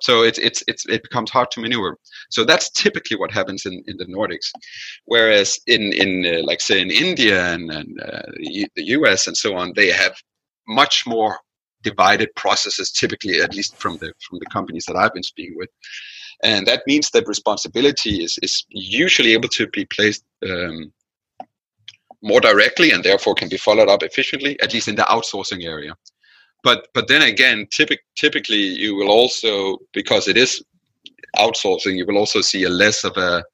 So 0.00 0.22
it's 0.22 0.38
it's 0.38 0.64
it's 0.66 0.86
it 0.86 1.02
becomes 1.02 1.30
hard 1.30 1.50
to 1.52 1.60
maneuver. 1.60 1.96
So 2.30 2.44
that's 2.44 2.70
typically 2.70 3.16
what 3.16 3.30
happens 3.30 3.66
in, 3.66 3.82
in 3.86 3.96
the 3.96 4.06
Nordics, 4.06 4.50
whereas 5.04 5.58
in 5.66 5.92
in 5.92 6.26
uh, 6.26 6.42
like 6.44 6.60
say 6.60 6.80
in 6.80 6.90
India 6.90 7.52
and, 7.52 7.70
and 7.70 8.00
uh, 8.00 8.22
the 8.76 8.84
US 8.96 9.26
and 9.26 9.36
so 9.36 9.56
on, 9.56 9.72
they 9.76 9.90
have 9.90 10.14
much 10.66 11.04
more 11.06 11.38
divided 11.82 12.34
processes. 12.34 12.90
Typically, 12.90 13.40
at 13.40 13.54
least 13.54 13.76
from 13.76 13.98
the 13.98 14.12
from 14.26 14.38
the 14.38 14.46
companies 14.46 14.84
that 14.86 14.96
I've 14.96 15.14
been 15.14 15.22
speaking 15.22 15.56
with, 15.56 15.70
and 16.42 16.66
that 16.66 16.82
means 16.86 17.10
that 17.10 17.28
responsibility 17.28 18.24
is 18.24 18.38
is 18.42 18.64
usually 18.70 19.32
able 19.32 19.48
to 19.50 19.66
be 19.68 19.84
placed. 19.86 20.24
Um, 20.48 20.92
more 22.22 22.40
directly 22.40 22.90
and 22.90 23.02
therefore 23.02 23.34
can 23.34 23.48
be 23.48 23.56
followed 23.56 23.88
up 23.88 24.02
efficiently, 24.02 24.60
at 24.60 24.74
least 24.74 24.88
in 24.88 24.94
the 24.94 25.04
outsourcing 25.04 25.64
area 25.64 25.94
but 26.62 26.88
but 26.94 27.08
then 27.08 27.22
again, 27.22 27.66
typic, 27.70 28.00
typically 28.16 28.56
you 28.56 28.94
will 28.94 29.10
also 29.10 29.78
because 29.92 30.28
it 30.28 30.36
is 30.36 30.62
outsourcing, 31.36 31.96
you 31.96 32.06
will 32.06 32.18
also 32.18 32.40
see 32.40 32.64
a 32.64 32.68
less 32.68 33.04
of 33.04 33.16
a 33.16 33.44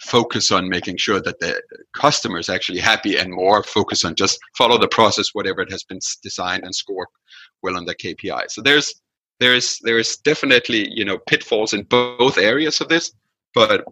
focus 0.00 0.50
on 0.50 0.68
making 0.68 0.96
sure 0.96 1.20
that 1.20 1.38
the 1.40 1.60
customer 1.94 2.38
is 2.38 2.48
actually 2.48 2.80
happy 2.80 3.16
and 3.16 3.32
more 3.32 3.62
focus 3.62 4.04
on 4.04 4.14
just 4.14 4.38
follow 4.56 4.78
the 4.78 4.88
process, 4.88 5.34
whatever 5.34 5.60
it 5.60 5.70
has 5.70 5.84
been 5.84 6.00
designed 6.22 6.64
and 6.64 6.74
score 6.74 7.06
well 7.62 7.76
on 7.76 7.84
the 7.84 7.94
KPI. 7.94 8.50
So 8.50 8.62
there's 8.62 8.94
there's 9.38 9.78
there's 9.82 10.16
definitely 10.18 10.90
you 10.90 11.04
know 11.04 11.18
pitfalls 11.18 11.72
in 11.74 11.82
both 11.84 12.38
areas 12.38 12.80
of 12.80 12.88
this, 12.88 13.12
but 13.54 13.84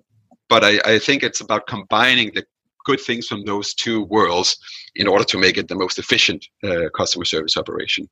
but 0.48 0.64
I, 0.64 0.80
I 0.84 0.98
think 0.98 1.22
it's 1.22 1.40
about 1.40 1.66
combining 1.66 2.32
the 2.34 2.44
good 2.84 3.00
things 3.00 3.26
from 3.26 3.44
those 3.44 3.74
two 3.74 4.04
worlds 4.04 4.56
in 4.94 5.06
order 5.06 5.24
to 5.24 5.38
make 5.38 5.58
it 5.58 5.68
the 5.68 5.74
most 5.74 5.98
efficient 5.98 6.46
uh, 6.64 6.88
customer 6.96 7.26
service 7.26 7.56
operation. 7.56 8.08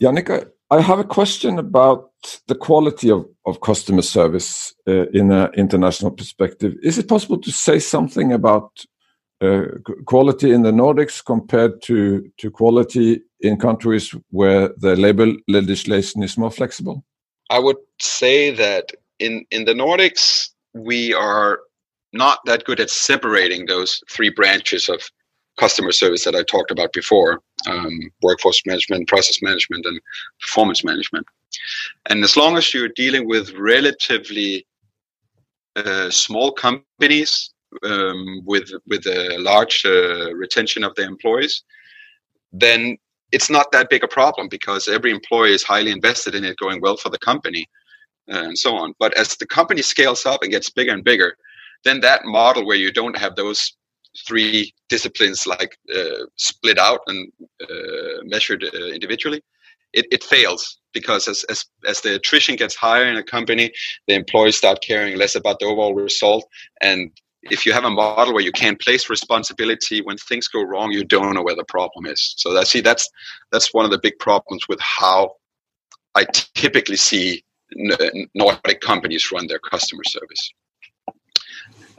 Jannica, 0.00 0.50
I 0.70 0.80
have 0.80 1.00
a 1.00 1.04
question 1.04 1.58
about 1.58 2.10
the 2.46 2.54
quality 2.54 3.10
of, 3.10 3.26
of 3.46 3.60
customer 3.60 4.02
service 4.02 4.72
uh, 4.86 5.08
in 5.08 5.32
an 5.32 5.50
international 5.56 6.12
perspective. 6.12 6.74
Is 6.82 6.98
it 6.98 7.08
possible 7.08 7.38
to 7.38 7.50
say 7.50 7.80
something 7.80 8.32
about 8.32 8.84
uh, 9.40 9.62
quality 10.06 10.52
in 10.52 10.62
the 10.62 10.70
Nordics 10.70 11.24
compared 11.24 11.82
to, 11.82 12.30
to 12.38 12.50
quality 12.50 13.22
in 13.40 13.58
countries 13.58 14.14
where 14.30 14.70
the 14.76 14.94
labor 14.94 15.32
legislation 15.48 16.22
is 16.22 16.38
more 16.38 16.52
flexible? 16.52 17.04
I 17.48 17.58
would 17.58 17.78
say 17.98 18.52
that 18.52 18.92
in, 19.18 19.44
in 19.50 19.64
the 19.64 19.74
Nordics, 19.74 20.50
we 20.74 21.14
are 21.14 21.60
not 22.12 22.40
that 22.46 22.64
good 22.64 22.80
at 22.80 22.90
separating 22.90 23.66
those 23.66 24.00
three 24.10 24.30
branches 24.30 24.88
of 24.88 25.02
customer 25.58 25.92
service 25.92 26.24
that 26.24 26.34
I 26.34 26.42
talked 26.42 26.70
about 26.70 26.92
before 26.92 27.40
um, 27.68 28.00
workforce 28.22 28.62
management, 28.66 29.08
process 29.08 29.42
management, 29.42 29.84
and 29.86 30.00
performance 30.40 30.82
management. 30.84 31.26
And 32.08 32.24
as 32.24 32.36
long 32.36 32.56
as 32.56 32.72
you're 32.72 32.88
dealing 32.88 33.28
with 33.28 33.52
relatively 33.52 34.66
uh, 35.76 36.10
small 36.10 36.52
companies 36.52 37.52
um, 37.84 38.42
with 38.44 38.70
with 38.86 39.06
a 39.06 39.36
large 39.38 39.84
uh, 39.84 40.34
retention 40.34 40.82
of 40.82 40.94
their 40.94 41.06
employees, 41.06 41.62
then 42.52 42.96
it's 43.32 43.50
not 43.50 43.70
that 43.72 43.90
big 43.90 44.02
a 44.02 44.08
problem 44.08 44.48
because 44.48 44.88
every 44.88 45.12
employee 45.12 45.54
is 45.54 45.62
highly 45.62 45.92
invested 45.92 46.34
in 46.34 46.44
it 46.44 46.56
going 46.56 46.80
well 46.80 46.96
for 46.96 47.10
the 47.10 47.18
company 47.18 47.68
and 48.28 48.58
so 48.58 48.76
on. 48.76 48.94
But 48.98 49.16
as 49.16 49.36
the 49.36 49.46
company 49.46 49.82
scales 49.82 50.26
up 50.26 50.42
and 50.42 50.50
gets 50.50 50.70
bigger 50.70 50.92
and 50.92 51.04
bigger, 51.04 51.36
then 51.84 52.00
that 52.00 52.24
model 52.24 52.66
where 52.66 52.76
you 52.76 52.92
don't 52.92 53.16
have 53.16 53.36
those 53.36 53.76
three 54.26 54.72
disciplines 54.88 55.46
like 55.46 55.78
uh, 55.94 56.26
split 56.36 56.78
out 56.78 57.00
and 57.06 57.32
uh, 57.62 58.22
measured 58.24 58.64
uh, 58.64 58.86
individually, 58.86 59.40
it, 59.92 60.06
it 60.10 60.22
fails 60.22 60.78
because 60.92 61.28
as, 61.28 61.44
as, 61.44 61.64
as 61.86 62.00
the 62.00 62.16
attrition 62.16 62.56
gets 62.56 62.74
higher 62.74 63.04
in 63.04 63.16
a 63.16 63.22
company, 63.22 63.72
the 64.06 64.14
employees 64.14 64.56
start 64.56 64.82
caring 64.82 65.16
less 65.16 65.34
about 65.34 65.58
the 65.60 65.66
overall 65.66 65.94
result. 65.94 66.44
And 66.80 67.10
if 67.44 67.64
you 67.64 67.72
have 67.72 67.84
a 67.84 67.90
model 67.90 68.34
where 68.34 68.42
you 68.42 68.52
can't 68.52 68.80
place 68.80 69.08
responsibility 69.08 70.02
when 70.02 70.16
things 70.16 70.48
go 70.48 70.62
wrong, 70.62 70.92
you 70.92 71.04
don't 71.04 71.34
know 71.34 71.42
where 71.42 71.56
the 71.56 71.64
problem 71.64 72.06
is. 72.06 72.34
So 72.36 72.52
that 72.52 72.66
see 72.66 72.80
that's 72.80 73.08
that's 73.50 73.72
one 73.72 73.84
of 73.84 73.90
the 73.90 73.98
big 73.98 74.18
problems 74.18 74.66
with 74.68 74.80
how 74.80 75.32
I 76.14 76.26
typically 76.54 76.96
see 76.96 77.42
Nordic 78.34 78.80
companies 78.80 79.30
run 79.32 79.46
their 79.46 79.58
customer 79.58 80.04
service. 80.04 80.52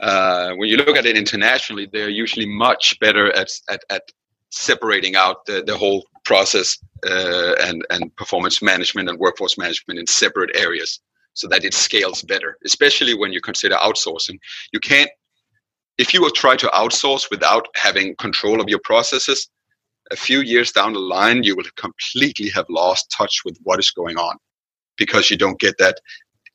Uh, 0.00 0.52
when 0.54 0.68
you 0.68 0.76
look 0.76 0.96
at 0.96 1.06
it 1.06 1.16
internationally, 1.16 1.88
they're 1.92 2.08
usually 2.08 2.46
much 2.46 2.98
better 2.98 3.32
at, 3.32 3.48
at, 3.70 3.82
at 3.88 4.02
separating 4.50 5.14
out 5.14 5.46
the, 5.46 5.62
the 5.64 5.76
whole 5.76 6.04
process 6.24 6.76
uh, 7.08 7.54
and, 7.62 7.86
and 7.90 8.14
performance 8.16 8.60
management 8.62 9.08
and 9.08 9.18
workforce 9.18 9.56
management 9.56 9.98
in 9.98 10.06
separate 10.06 10.50
areas 10.56 11.00
so 11.34 11.46
that 11.48 11.64
it 11.64 11.72
scales 11.72 12.22
better, 12.22 12.58
especially 12.64 13.14
when 13.14 13.32
you 13.32 13.40
consider 13.40 13.76
outsourcing. 13.76 14.38
You 14.72 14.80
can't, 14.80 15.10
if 15.98 16.12
you 16.12 16.20
will 16.20 16.30
try 16.30 16.56
to 16.56 16.66
outsource 16.68 17.30
without 17.30 17.66
having 17.76 18.16
control 18.16 18.60
of 18.60 18.68
your 18.68 18.80
processes, 18.84 19.48
a 20.10 20.16
few 20.16 20.40
years 20.40 20.72
down 20.72 20.92
the 20.92 20.98
line, 20.98 21.44
you 21.44 21.56
will 21.56 21.64
completely 21.76 22.50
have 22.50 22.66
lost 22.68 23.14
touch 23.16 23.42
with 23.44 23.56
what 23.62 23.78
is 23.78 23.90
going 23.92 24.18
on 24.18 24.36
because 24.96 25.30
you 25.30 25.36
don't 25.36 25.60
get 25.60 25.78
that 25.78 26.00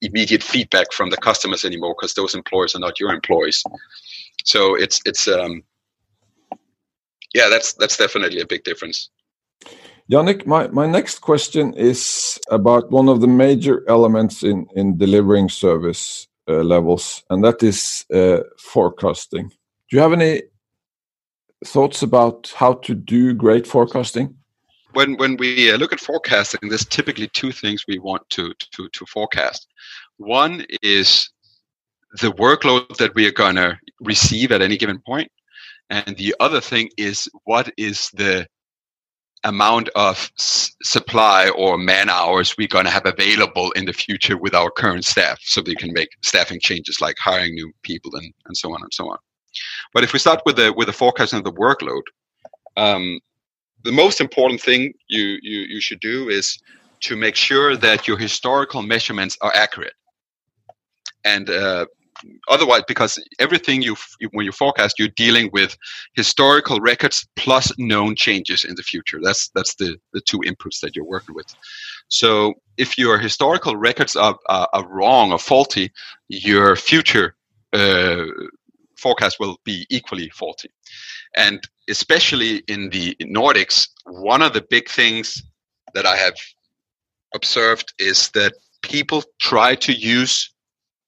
immediate 0.01 0.43
feedback 0.43 0.93
from 0.93 1.09
the 1.09 1.17
customers 1.17 1.65
anymore 1.65 1.95
because 1.97 2.13
those 2.13 2.35
employers 2.35 2.75
are 2.75 2.79
not 2.79 2.99
your 2.99 3.13
employees. 3.13 3.63
So 4.45 4.75
it's 4.75 5.01
it's 5.05 5.27
um, 5.27 5.63
yeah, 7.33 7.49
that's 7.49 7.73
that's 7.73 7.97
definitely 7.97 8.41
a 8.41 8.47
big 8.47 8.63
difference. 8.63 9.09
Jannik, 10.09 10.45
my, 10.45 10.67
my 10.69 10.87
next 10.87 11.19
question 11.19 11.73
is 11.73 12.39
about 12.49 12.91
one 12.91 13.09
of 13.09 13.19
the 13.19 13.27
major 13.27 13.83
elements 13.89 14.41
in, 14.41 14.65
in 14.73 14.97
delivering 14.97 15.49
service 15.49 16.27
uh, 16.47 16.63
levels, 16.63 17.23
and 17.29 17.43
that 17.43 17.61
is 17.61 18.05
uh, 18.13 18.37
forecasting. 18.57 19.49
Do 19.49 19.97
you 19.97 19.99
have 19.99 20.13
any 20.13 20.43
thoughts 21.65 22.03
about 22.03 22.53
how 22.55 22.73
to 22.73 22.95
do 22.95 23.33
great 23.33 23.67
forecasting? 23.67 24.36
When 24.97 25.15
when 25.17 25.37
we 25.37 25.71
uh, 25.71 25.77
look 25.77 25.93
at 25.93 25.99
forecasting, 25.99 26.69
there's 26.69 26.85
typically 26.85 27.27
two 27.27 27.51
things 27.51 27.85
we 27.87 27.99
want 27.99 28.27
to 28.31 28.51
to 28.71 28.89
to 28.89 29.05
forecast. 29.05 29.67
One 30.17 30.65
is 30.81 31.29
the 32.21 32.31
workload 32.31 32.97
that 32.97 33.13
we 33.13 33.27
are 33.27 33.39
going 33.43 33.57
to 33.57 33.77
receive 34.01 34.51
at 34.51 34.63
any 34.63 34.75
given 34.75 34.99
point, 35.05 35.29
and 35.91 36.17
the 36.17 36.33
other 36.39 36.59
thing 36.59 36.89
is 36.97 37.29
what 37.43 37.71
is 37.77 38.09
the 38.15 38.47
amount 39.43 39.87
of 39.95 40.31
s- 40.39 40.71
supply 40.81 41.49
or 41.49 41.77
man 41.77 42.09
hours 42.09 42.55
we're 42.57 42.75
going 42.75 42.85
to 42.85 42.97
have 42.97 43.05
available 43.05 43.69
in 43.73 43.85
the 43.85 43.93
future 43.93 44.35
with 44.35 44.55
our 44.55 44.71
current 44.71 45.05
staff 45.05 45.37
so 45.43 45.61
we 45.61 45.75
can 45.75 45.93
make 45.93 46.09
staffing 46.23 46.59
changes 46.59 46.97
like 46.99 47.15
hiring 47.19 47.53
new 47.53 47.71
people 47.83 48.11
and, 48.15 48.33
and 48.47 48.57
so 48.57 48.73
on 48.73 48.81
and 48.81 48.91
so 48.91 49.07
on 49.11 49.17
but 49.93 50.03
if 50.03 50.11
we 50.11 50.17
start 50.17 50.41
with 50.47 50.55
the 50.55 50.73
with 50.77 50.87
the 50.87 50.99
forecasting 51.01 51.37
of 51.37 51.45
the 51.45 51.59
workload 51.65 52.05
um, 52.77 53.19
the 53.87 53.93
most 54.05 54.19
important 54.19 54.59
thing 54.61 54.93
you, 55.07 55.39
you, 55.41 55.59
you 55.73 55.81
should 55.81 56.01
do 56.01 56.29
is 56.29 56.59
to 57.07 57.15
make 57.15 57.35
sure 57.35 57.77
that 57.77 58.07
your 58.07 58.17
historical 58.17 58.81
measurements 58.81 59.37
are 59.41 59.53
accurate. 59.55 59.93
And 61.23 61.49
uh, 61.49 61.85
otherwise 62.49 62.83
because 62.87 63.13
everything 63.39 63.81
you, 63.81 63.95
when 64.31 64.45
you 64.45 64.51
forecast 64.51 64.99
you're 64.99 65.19
dealing 65.25 65.49
with 65.53 65.77
historical 66.15 66.79
records 66.79 67.25
plus 67.35 67.71
known 67.77 68.15
changes 68.15 68.65
in 68.65 68.75
the 68.75 68.83
future. 68.83 69.19
That's 69.21 69.49
that's 69.55 69.75
the 69.75 69.97
the 70.13 70.21
two 70.21 70.39
inputs 70.39 70.79
that 70.81 70.95
you're 70.95 71.13
working 71.15 71.35
with. 71.35 71.49
So 72.09 72.53
if 72.77 72.97
your 72.97 73.17
historical 73.19 73.75
records 73.77 74.15
are, 74.15 74.37
are, 74.49 74.67
are 74.73 74.87
wrong 74.89 75.31
or 75.31 75.39
faulty 75.39 75.91
your 76.27 76.75
future 76.75 77.35
uh, 77.73 78.25
forecast 78.97 79.39
will 79.39 79.57
be 79.63 79.85
equally 79.89 80.29
faulty 80.29 80.69
and 81.35 81.67
especially 81.89 82.57
in 82.67 82.89
the 82.89 83.15
nordics 83.21 83.87
one 84.05 84.41
of 84.41 84.53
the 84.53 84.65
big 84.69 84.89
things 84.89 85.43
that 85.93 86.05
i 86.05 86.15
have 86.15 86.35
observed 87.33 87.93
is 87.99 88.29
that 88.29 88.53
people 88.81 89.23
try 89.39 89.75
to 89.75 89.93
use 89.93 90.53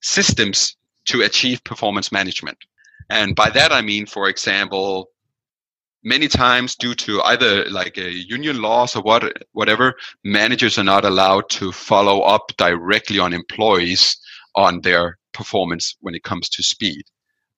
systems 0.02 0.76
to 1.06 1.22
achieve 1.22 1.64
performance 1.64 2.12
management. 2.12 2.58
And 3.10 3.36
by 3.36 3.50
that 3.52 3.72
I 3.72 3.82
mean, 3.82 4.06
for 4.06 4.30
example, 4.30 5.10
many 6.04 6.28
times 6.28 6.76
due 6.76 6.96
to 6.96 7.22
either 7.24 7.70
like 7.70 7.98
a 7.98 8.12
union 8.12 8.62
laws 8.62 8.96
or 8.96 9.02
what 9.02 9.34
whatever, 9.54 9.96
managers 10.24 10.78
are 10.78 10.84
not 10.84 11.06
allowed 11.06 11.50
to 11.50 11.72
follow 11.72 12.22
up 12.22 12.52
directly 12.58 13.20
on 13.20 13.34
employees 13.34 14.18
on 14.56 14.82
their 14.82 15.18
performance 15.34 15.96
when 16.02 16.16
it 16.16 16.24
comes 16.24 16.50
to 16.50 16.64
speed. 16.64 17.04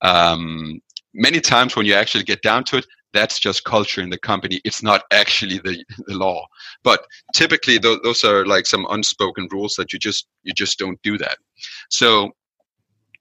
Um, 0.01 0.79
many 1.13 1.39
times 1.39 1.75
when 1.75 1.85
you 1.85 1.93
actually 1.93 2.23
get 2.23 2.41
down 2.41 2.63
to 2.65 2.77
it, 2.77 2.85
that's 3.13 3.39
just 3.39 3.65
culture 3.65 4.01
in 4.01 4.09
the 4.09 4.17
company. 4.17 4.61
It's 4.63 4.81
not 4.81 5.03
actually 5.11 5.57
the, 5.59 5.83
the 6.07 6.15
law. 6.15 6.45
But 6.83 7.05
typically, 7.35 7.77
th- 7.79 7.99
those 8.03 8.23
are 8.23 8.45
like 8.45 8.65
some 8.65 8.87
unspoken 8.89 9.47
rules 9.51 9.73
that 9.75 9.91
you 9.91 9.99
just 9.99 10.27
you 10.43 10.53
just 10.53 10.79
don't 10.79 11.01
do 11.01 11.17
that. 11.17 11.37
So 11.89 12.31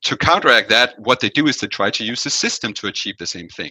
to 0.04 0.16
counteract 0.16 0.68
that, 0.70 0.94
what 0.98 1.20
they 1.20 1.28
do 1.30 1.46
is 1.46 1.58
they 1.58 1.66
try 1.66 1.90
to 1.90 2.04
use 2.04 2.22
the 2.24 2.30
system 2.30 2.72
to 2.74 2.86
achieve 2.86 3.16
the 3.18 3.26
same 3.26 3.48
thing. 3.48 3.70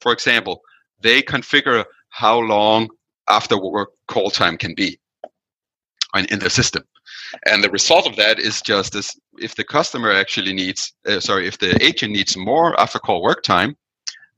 For 0.00 0.12
example, 0.12 0.60
they 1.00 1.22
configure 1.22 1.84
how 2.10 2.38
long 2.38 2.88
after 3.28 3.60
work 3.60 3.90
call 4.08 4.30
time 4.30 4.56
can 4.56 4.74
be 4.74 4.98
in 6.30 6.38
the 6.38 6.50
system. 6.50 6.82
And 7.46 7.62
the 7.62 7.70
result 7.70 8.06
of 8.06 8.16
that 8.16 8.38
is 8.38 8.62
just 8.62 8.94
as 8.94 9.14
if 9.38 9.54
the 9.54 9.64
customer 9.64 10.12
actually 10.12 10.52
needs, 10.52 10.92
uh, 11.06 11.20
sorry, 11.20 11.46
if 11.46 11.58
the 11.58 11.82
agent 11.82 12.12
needs 12.12 12.36
more 12.36 12.78
after 12.80 12.98
call 12.98 13.22
work 13.22 13.42
time, 13.42 13.76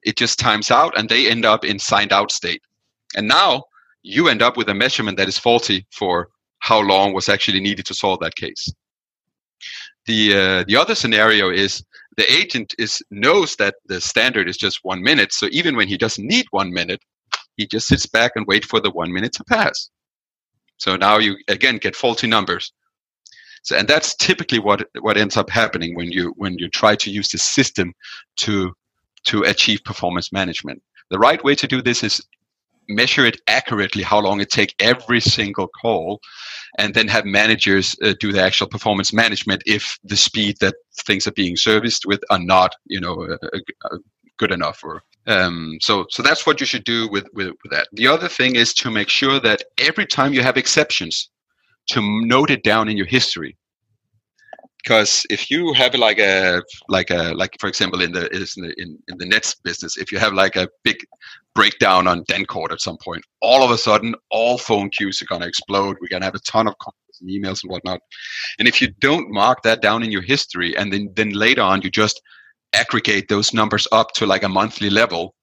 it 0.02 0.16
just 0.16 0.38
times 0.38 0.70
out 0.70 0.98
and 0.98 1.08
they 1.08 1.30
end 1.30 1.44
up 1.44 1.64
in 1.64 1.78
signed 1.78 2.12
out 2.12 2.32
state. 2.32 2.62
And 3.16 3.28
now 3.28 3.64
you 4.02 4.28
end 4.28 4.42
up 4.42 4.56
with 4.56 4.68
a 4.68 4.74
measurement 4.74 5.18
that 5.18 5.28
is 5.28 5.38
faulty 5.38 5.86
for 5.90 6.28
how 6.60 6.80
long 6.80 7.12
was 7.12 7.28
actually 7.28 7.60
needed 7.60 7.86
to 7.86 7.94
solve 7.94 8.20
that 8.20 8.36
case. 8.36 8.72
The 10.06 10.34
uh, 10.34 10.64
the 10.66 10.76
other 10.76 10.94
scenario 10.94 11.50
is 11.50 11.84
the 12.16 12.30
agent 12.32 12.74
is 12.78 13.02
knows 13.10 13.56
that 13.56 13.74
the 13.86 14.00
standard 14.00 14.48
is 14.48 14.56
just 14.56 14.80
one 14.82 15.02
minute. 15.02 15.32
So 15.32 15.48
even 15.52 15.76
when 15.76 15.88
he 15.88 15.98
doesn't 15.98 16.26
need 16.26 16.46
one 16.50 16.72
minute, 16.72 17.02
he 17.56 17.66
just 17.66 17.86
sits 17.86 18.06
back 18.06 18.32
and 18.36 18.46
wait 18.46 18.64
for 18.64 18.80
the 18.80 18.90
one 18.90 19.12
minute 19.12 19.32
to 19.34 19.44
pass. 19.44 19.90
So 20.78 20.96
now 20.96 21.18
you 21.18 21.36
again 21.48 21.76
get 21.76 21.94
faulty 21.94 22.26
numbers. 22.26 22.72
So 23.62 23.76
and 23.76 23.86
that's 23.86 24.14
typically 24.14 24.58
what 24.58 24.88
what 25.00 25.16
ends 25.16 25.36
up 25.36 25.50
happening 25.50 25.94
when 25.94 26.10
you 26.10 26.34
when 26.36 26.58
you 26.58 26.68
try 26.68 26.96
to 26.96 27.10
use 27.10 27.28
the 27.30 27.38
system 27.38 27.92
to 28.36 28.72
to 29.24 29.42
achieve 29.42 29.84
performance 29.84 30.32
management. 30.32 30.82
The 31.10 31.18
right 31.18 31.42
way 31.44 31.54
to 31.56 31.66
do 31.66 31.82
this 31.82 32.02
is 32.02 32.22
measure 32.90 33.24
it 33.24 33.40
accurately 33.46 34.02
how 34.02 34.20
long 34.20 34.40
it 34.40 34.50
take 34.50 34.74
every 34.80 35.20
single 35.20 35.68
call 35.68 36.20
and 36.78 36.94
then 36.94 37.08
have 37.08 37.24
managers 37.24 37.96
uh, 38.02 38.14
do 38.18 38.32
the 38.32 38.42
actual 38.42 38.66
performance 38.66 39.12
management 39.12 39.62
if 39.66 39.98
the 40.04 40.16
speed 40.16 40.56
that 40.60 40.74
things 41.06 41.26
are 41.26 41.32
being 41.32 41.56
serviced 41.56 42.04
with 42.06 42.20
are 42.30 42.38
not 42.38 42.74
you 42.86 43.00
know 43.00 43.28
uh, 43.84 43.96
good 44.38 44.50
enough 44.50 44.82
or 44.82 45.02
um, 45.26 45.78
so 45.80 46.06
so 46.10 46.22
that's 46.22 46.46
what 46.46 46.60
you 46.60 46.66
should 46.66 46.84
do 46.84 47.08
with, 47.08 47.26
with, 47.32 47.48
with 47.62 47.70
that 47.70 47.88
the 47.92 48.08
other 48.08 48.28
thing 48.28 48.56
is 48.56 48.74
to 48.74 48.90
make 48.90 49.08
sure 49.08 49.38
that 49.38 49.62
every 49.78 50.06
time 50.06 50.32
you 50.32 50.42
have 50.42 50.56
exceptions 50.56 51.30
to 51.90 52.26
note 52.26 52.50
it 52.50 52.62
down 52.62 52.88
in 52.88 52.96
your 52.96 53.06
history. 53.06 53.56
Because 54.82 55.26
if 55.28 55.50
you 55.50 55.74
have 55.74 55.94
like 55.94 56.18
a 56.18 56.62
like 56.88 57.10
a 57.10 57.34
like 57.34 57.54
for 57.60 57.68
example 57.68 58.00
in 58.00 58.12
the 58.12 58.34
in 58.34 58.46
the 58.56 58.74
in, 58.78 58.98
the 59.18 59.26
nets 59.26 59.54
business 59.62 59.98
if 59.98 60.10
you 60.10 60.18
have 60.18 60.32
like 60.32 60.56
a 60.56 60.68
big 60.84 60.96
breakdown 61.54 62.06
on 62.06 62.24
Dankort 62.24 62.72
at 62.72 62.80
some 62.80 62.96
point 62.96 63.22
all 63.42 63.62
of 63.62 63.70
a 63.70 63.76
sudden 63.76 64.14
all 64.30 64.56
phone 64.56 64.88
queues 64.88 65.20
are 65.20 65.26
going 65.26 65.42
to 65.42 65.46
explode. 65.46 65.98
We're 66.00 66.08
going 66.08 66.22
to 66.22 66.26
have 66.26 66.34
a 66.34 66.40
ton 66.40 66.66
of 66.66 66.74
and 67.20 67.28
emails 67.28 67.62
and 67.62 67.70
whatnot. 67.70 68.00
And 68.58 68.66
if 68.66 68.80
you 68.80 68.88
don't 69.00 69.30
mark 69.30 69.62
that 69.64 69.82
down 69.82 70.02
in 70.02 70.10
your 70.10 70.22
history 70.22 70.74
and 70.76 70.90
then 70.90 71.10
then 71.14 71.30
later 71.30 71.62
on 71.62 71.82
you 71.82 71.90
just 71.90 72.22
aggregate 72.72 73.28
those 73.28 73.52
numbers 73.52 73.86
up 73.92 74.12
to 74.12 74.24
like 74.24 74.44
a 74.44 74.48
monthly 74.48 74.88
level 74.88 75.34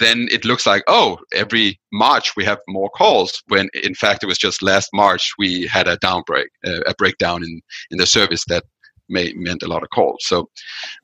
then 0.00 0.26
it 0.30 0.44
looks 0.44 0.66
like 0.66 0.82
oh 0.88 1.18
every 1.32 1.78
march 1.92 2.32
we 2.36 2.44
have 2.44 2.58
more 2.68 2.90
calls 2.90 3.42
when 3.48 3.68
in 3.74 3.94
fact 3.94 4.22
it 4.22 4.26
was 4.26 4.38
just 4.38 4.62
last 4.62 4.88
march 4.92 5.32
we 5.38 5.66
had 5.66 5.86
a 5.86 5.96
downbreak 5.98 6.46
uh, 6.66 6.80
a 6.86 6.94
breakdown 6.98 7.42
in 7.42 7.60
in 7.90 7.98
the 7.98 8.06
service 8.06 8.44
that 8.48 8.64
may, 9.10 9.32
meant 9.34 9.62
a 9.62 9.68
lot 9.68 9.82
of 9.82 9.90
calls. 9.90 10.24
So 10.24 10.48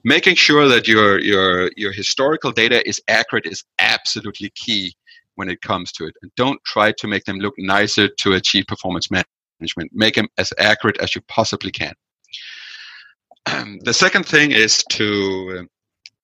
making 0.04 0.37
sure 0.37 0.68
that 0.68 0.88
your 0.88 1.18
your 1.18 1.70
your 1.76 1.92
historical 1.92 2.52
data 2.52 2.87
is 2.88 3.00
accurate 3.09 3.46
is 3.46 3.64
absolutely 3.78 4.50
key 4.54 4.94
when 5.35 5.50
it 5.50 5.61
comes 5.61 5.92
to 5.92 6.06
it. 6.06 6.14
And 6.22 6.30
don't 6.37 6.62
try 6.64 6.92
to 6.92 7.06
make 7.06 7.24
them 7.24 7.38
look 7.38 7.54
nicer 7.59 8.09
to 8.09 8.32
achieve 8.32 8.66
performance 8.66 9.09
management. 9.11 9.90
Make 9.92 10.14
them 10.14 10.28
as 10.38 10.52
accurate 10.59 10.98
as 11.00 11.14
you 11.14 11.20
possibly 11.28 11.70
can. 11.70 11.92
Um, 13.46 13.78
the 13.85 13.94
second 13.94 14.24
thing 14.24 14.52
is 14.52 14.82
to 14.92 15.68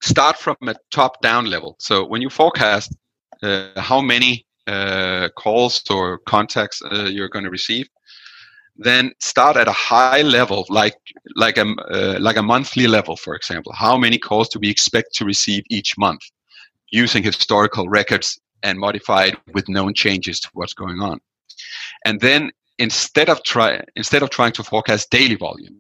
start 0.03 0.37
from 0.37 0.57
a 0.67 0.75
top-down 0.91 1.47
level. 1.47 1.77
So 1.79 2.05
when 2.05 2.21
you 2.21 2.31
forecast 2.31 2.95
uh, 3.43 3.69
how 3.77 4.01
many 4.01 4.47
uh, 4.67 5.29
calls 5.37 5.83
or 5.91 6.19
contacts 6.27 6.83
uh, 6.83 7.05
you're 7.05 7.29
going 7.29 7.45
to 7.45 7.51
receive, 7.51 7.89
then 8.77 9.13
start 9.21 9.57
at 9.57 9.69
a 9.69 9.73
high 9.73 10.23
level, 10.23 10.65
like 10.69 10.97
like 11.37 11.59
a 11.59 11.67
uh, 11.91 12.19
like 12.21 12.37
a 12.37 12.43
monthly 12.43 12.87
level, 12.87 13.17
for 13.17 13.35
example. 13.35 13.73
How 13.73 13.97
many 13.97 14.19
calls 14.19 14.49
do 14.49 14.59
we 14.59 14.71
expect 14.71 15.15
to 15.17 15.25
receive 15.25 15.63
each 15.69 15.99
month, 15.99 16.23
using 16.91 17.23
historical 17.23 17.89
records 17.89 18.41
and 18.63 18.79
modified 18.79 19.37
with 19.53 19.69
known 19.69 19.93
changes 19.95 20.41
to 20.41 20.49
what's 20.55 20.75
going 20.75 21.01
on, 21.01 21.21
and 22.07 22.21
then 22.21 22.51
instead 22.79 23.29
of 23.29 23.43
try 23.43 23.83
instead 23.97 24.23
of 24.23 24.31
trying 24.31 24.53
to 24.53 24.63
forecast 24.63 25.11
daily 25.11 25.37
volume, 25.37 25.77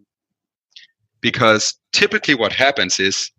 because 1.21 1.75
typically 1.93 2.35
what 2.35 2.53
happens 2.53 3.01
is 3.01 3.31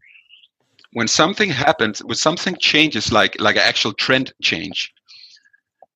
when 0.93 1.07
something 1.07 1.49
happens, 1.49 1.99
when 1.99 2.15
something 2.15 2.55
changes, 2.59 3.11
like 3.11 3.39
like 3.39 3.55
an 3.55 3.63
actual 3.63 3.93
trend 3.93 4.33
change, 4.41 4.93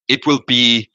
it 0.07 0.25
will 0.25 0.41
be 0.47 0.89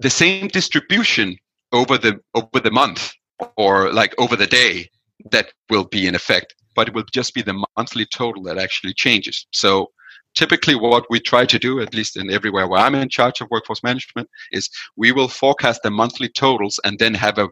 the 0.00 0.10
same 0.10 0.48
distribution 0.48 1.36
over 1.72 1.98
the 1.98 2.18
over 2.34 2.60
the 2.62 2.70
month 2.70 3.12
or 3.56 3.92
like 3.92 4.14
over 4.18 4.36
the 4.36 4.46
day 4.46 4.88
that 5.30 5.52
will 5.68 5.84
be 5.84 6.06
in 6.06 6.14
effect 6.14 6.54
but 6.74 6.88
it 6.88 6.94
will 6.94 7.04
just 7.12 7.34
be 7.34 7.42
the 7.42 7.66
monthly 7.76 8.06
total 8.06 8.42
that 8.42 8.58
actually 8.58 8.94
changes. 8.94 9.46
So 9.52 9.90
typically 10.34 10.74
what 10.74 11.04
we 11.10 11.20
try 11.20 11.46
to 11.46 11.58
do 11.58 11.80
at 11.80 11.94
least 11.94 12.16
in 12.16 12.28
everywhere 12.28 12.66
where 12.66 12.80
i'm 12.80 12.96
in 12.96 13.08
charge 13.08 13.40
of 13.40 13.46
workforce 13.52 13.84
management 13.84 14.28
is 14.50 14.68
we 14.96 15.12
will 15.12 15.28
forecast 15.28 15.80
the 15.84 15.90
monthly 15.92 16.28
totals 16.28 16.80
and 16.84 16.98
then 16.98 17.14
have 17.14 17.38
a 17.38 17.48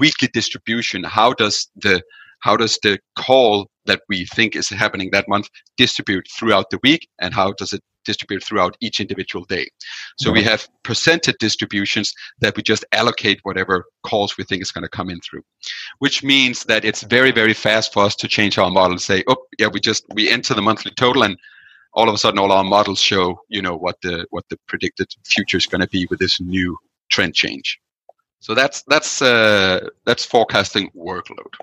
weekly 0.00 0.28
distribution. 0.32 1.04
How 1.04 1.32
does 1.32 1.68
the 1.76 2.02
how 2.44 2.56
does 2.58 2.78
the 2.82 2.98
call 3.16 3.68
that 3.86 4.02
we 4.08 4.26
think 4.26 4.54
is 4.54 4.68
happening 4.68 5.08
that 5.10 5.28
month 5.28 5.48
distribute 5.78 6.26
throughout 6.38 6.68
the 6.70 6.78
week 6.82 7.08
and 7.18 7.32
how 7.32 7.52
does 7.52 7.72
it 7.72 7.80
distribute 8.04 8.44
throughout 8.44 8.76
each 8.80 9.00
individual 9.00 9.46
day. 9.46 9.66
So 10.18 10.30
we 10.30 10.42
have 10.42 10.68
percentage 10.82 11.36
distributions 11.40 12.12
that 12.40 12.54
we 12.54 12.62
just 12.62 12.84
allocate 12.92 13.40
whatever 13.44 13.86
calls 14.06 14.36
we 14.36 14.44
think 14.44 14.60
is 14.60 14.72
going 14.72 14.84
to 14.84 14.90
come 14.90 15.08
in 15.08 15.20
through, 15.20 15.42
which 16.00 16.22
means 16.22 16.64
that 16.64 16.84
it's 16.84 17.02
very, 17.02 17.32
very 17.32 17.54
fast 17.54 17.94
for 17.94 18.04
us 18.04 18.14
to 18.16 18.28
change 18.28 18.58
our 18.58 18.70
model 18.70 18.92
and 18.92 19.00
say, 19.00 19.24
oh, 19.26 19.36
yeah, 19.58 19.68
we 19.72 19.80
just, 19.80 20.04
we 20.12 20.30
enter 20.30 20.52
the 20.52 20.60
monthly 20.60 20.92
total 20.98 21.24
and 21.24 21.38
all 21.94 22.10
of 22.10 22.14
a 22.14 22.18
sudden 22.18 22.38
all 22.38 22.52
our 22.52 22.64
models 22.64 23.00
show, 23.00 23.38
you 23.48 23.62
know, 23.62 23.74
what 23.74 23.96
the, 24.02 24.26
what 24.30 24.44
the 24.50 24.58
predicted 24.68 25.08
future 25.24 25.56
is 25.56 25.66
going 25.66 25.80
to 25.80 25.88
be 25.88 26.06
with 26.10 26.18
this 26.18 26.40
new 26.42 26.76
trend 27.10 27.34
change. 27.34 27.80
So 28.44 28.54
that's, 28.54 28.82
that's, 28.82 29.22
uh, 29.22 29.88
that's 30.04 30.26
forecasting 30.26 30.90
workload. 30.94 31.54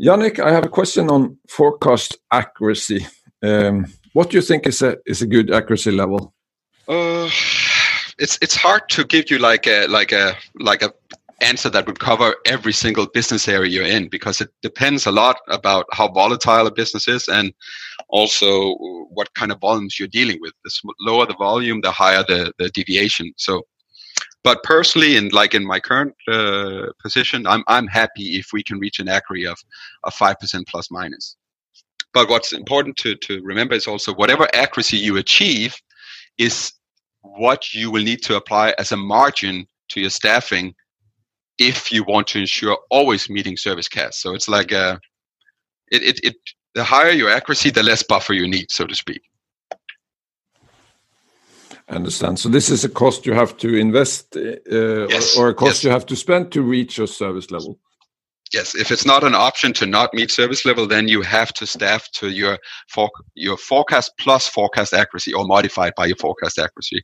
Jannik, 0.00 0.38
I 0.38 0.50
have 0.52 0.64
a 0.64 0.70
question 0.70 1.10
on 1.10 1.36
forecast 1.48 2.16
accuracy. 2.30 3.06
Um, 3.42 3.86
what 4.14 4.30
do 4.30 4.38
you 4.38 4.42
think 4.42 4.66
is 4.66 4.80
a 4.80 4.96
is 5.04 5.20
a 5.20 5.26
good 5.26 5.50
accuracy 5.50 5.90
level? 5.90 6.32
Uh, 6.88 7.28
it's 8.18 8.38
it's 8.40 8.56
hard 8.56 8.88
to 8.88 9.04
give 9.04 9.30
you 9.30 9.38
like 9.38 9.66
a 9.66 9.86
like 9.86 10.12
a 10.12 10.34
like 10.60 10.80
a 10.82 10.90
answer 11.42 11.68
that 11.68 11.86
would 11.86 11.98
cover 11.98 12.34
every 12.46 12.72
single 12.72 13.06
business 13.06 13.46
area 13.46 13.70
you're 13.70 13.96
in 13.96 14.08
because 14.08 14.40
it 14.40 14.48
depends 14.62 15.04
a 15.06 15.12
lot 15.12 15.36
about 15.48 15.84
how 15.92 16.08
volatile 16.08 16.66
a 16.66 16.70
business 16.72 17.06
is 17.06 17.28
and 17.28 17.52
also 18.08 18.74
what 19.10 19.34
kind 19.34 19.52
of 19.52 19.60
volumes 19.60 19.98
you're 19.98 20.08
dealing 20.08 20.38
with. 20.40 20.54
The 20.64 20.70
lower 21.00 21.26
the 21.26 21.34
volume, 21.34 21.82
the 21.82 21.90
higher 21.90 22.24
the, 22.26 22.52
the 22.58 22.70
deviation. 22.70 23.32
So, 23.36 23.62
but 24.44 24.62
personally, 24.62 25.16
in 25.16 25.30
like 25.30 25.54
in 25.54 25.66
my 25.66 25.80
current 25.80 26.14
uh, 26.28 26.86
position, 27.02 27.46
I'm 27.46 27.64
I'm 27.66 27.88
happy 27.88 28.38
if 28.38 28.48
we 28.52 28.62
can 28.62 28.78
reach 28.78 29.00
an 29.00 29.08
accuracy 29.08 29.46
of 29.46 30.14
five 30.14 30.38
percent 30.38 30.68
plus 30.68 30.90
minus 30.90 31.36
but 32.14 32.30
what's 32.30 32.52
important 32.52 32.96
to, 32.98 33.16
to 33.16 33.42
remember 33.42 33.74
is 33.74 33.88
also 33.88 34.14
whatever 34.14 34.48
accuracy 34.54 34.96
you 34.96 35.16
achieve 35.16 35.76
is 36.38 36.72
what 37.22 37.74
you 37.74 37.90
will 37.90 38.02
need 38.02 38.22
to 38.22 38.36
apply 38.36 38.72
as 38.78 38.92
a 38.92 38.96
margin 38.96 39.66
to 39.88 40.00
your 40.00 40.10
staffing 40.10 40.74
if 41.58 41.90
you 41.92 42.04
want 42.04 42.26
to 42.28 42.38
ensure 42.38 42.78
always 42.90 43.28
meeting 43.28 43.56
service 43.56 43.88
CAS. 43.88 44.18
So 44.18 44.34
it's 44.34 44.48
like 44.48 44.70
a, 44.72 45.00
it, 45.90 46.02
it, 46.02 46.20
it 46.22 46.36
the 46.74 46.84
higher 46.84 47.10
your 47.10 47.30
accuracy, 47.30 47.70
the 47.70 47.82
less 47.82 48.02
buffer 48.02 48.32
you 48.32 48.48
need, 48.48 48.70
so 48.70 48.86
to 48.86 48.94
speak. 48.94 49.22
I 51.88 51.96
understand. 51.96 52.38
So 52.38 52.48
this 52.48 52.70
is 52.70 52.84
a 52.84 52.88
cost 52.88 53.26
you 53.26 53.34
have 53.34 53.56
to 53.58 53.74
invest, 53.74 54.36
uh, 54.36 55.06
yes. 55.08 55.36
or, 55.36 55.46
or, 55.46 55.48
a 55.50 55.54
cost 55.54 55.76
yes. 55.76 55.84
you 55.84 55.90
have 55.90 56.06
to 56.06 56.16
spend 56.16 56.50
to 56.52 56.62
reach 56.62 56.96
your 56.96 57.06
service 57.06 57.50
level. 57.50 57.78
Yes, 58.52 58.74
if 58.74 58.90
it's 58.90 59.04
not 59.04 59.24
an 59.24 59.34
option 59.34 59.72
to 59.74 59.86
not 59.86 60.14
meet 60.14 60.30
service 60.30 60.64
level, 60.64 60.86
then 60.86 61.08
you 61.08 61.22
have 61.22 61.52
to 61.54 61.66
staff 61.66 62.08
to 62.12 62.28
your 62.28 62.58
for, 62.88 63.10
your 63.34 63.56
forecast 63.56 64.12
plus 64.18 64.46
forecast 64.46 64.94
accuracy, 64.94 65.32
or 65.32 65.44
modified 65.44 65.92
by 65.96 66.06
your 66.06 66.16
forecast 66.16 66.58
accuracy. 66.58 67.02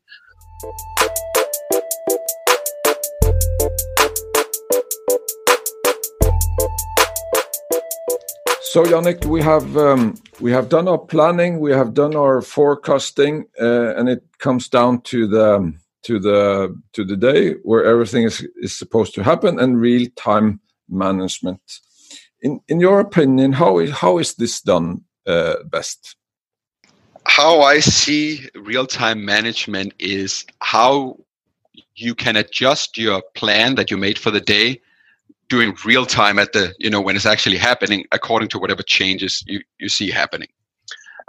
So 8.71 8.85
Jannik, 8.85 9.25
we 9.25 9.43
have 9.43 9.77
um, 9.77 10.15
we 10.39 10.53
have 10.53 10.69
done 10.69 10.87
our 10.87 10.97
planning, 10.97 11.59
we 11.59 11.73
have 11.73 11.93
done 11.93 12.15
our 12.15 12.41
forecasting, 12.41 13.47
uh, 13.61 13.97
and 13.97 14.09
it 14.09 14.23
comes 14.39 14.69
down 14.69 15.01
to 15.11 15.27
the 15.27 15.75
to 16.05 16.21
the 16.21 16.81
to 16.93 17.05
the 17.05 17.17
day 17.17 17.55
where 17.65 17.85
everything 17.85 18.23
is 18.23 18.47
is 18.59 18.79
supposed 18.79 19.13
to 19.17 19.25
happen 19.25 19.59
and 19.59 19.81
real 19.81 20.07
time 20.15 20.61
management. 20.89 21.61
In 22.43 22.61
in 22.69 22.79
your 22.79 23.01
opinion, 23.01 23.51
how 23.55 23.81
is 23.81 23.91
how 23.91 24.19
is 24.19 24.37
this 24.37 24.61
done 24.61 25.03
uh, 25.27 25.57
best? 25.65 26.15
How 27.27 27.63
I 27.63 27.81
see 27.81 28.49
real 28.55 28.87
time 28.87 29.25
management 29.25 29.95
is 29.99 30.47
how 30.61 31.17
you 31.97 32.15
can 32.15 32.37
adjust 32.37 32.97
your 32.97 33.21
plan 33.35 33.75
that 33.75 33.91
you 33.91 33.97
made 33.97 34.17
for 34.17 34.31
the 34.31 34.41
day 34.41 34.81
doing 35.51 35.77
real 35.85 36.07
time 36.07 36.39
at 36.39 36.53
the 36.53 36.73
you 36.79 36.89
know 36.89 37.01
when 37.01 37.17
it's 37.17 37.27
actually 37.27 37.59
happening 37.59 38.05
according 38.13 38.49
to 38.49 38.59
whatever 38.59 38.83
changes 38.83 39.45
you, 39.47 39.61
you 39.79 39.89
see 39.89 40.09
happening. 40.09 40.49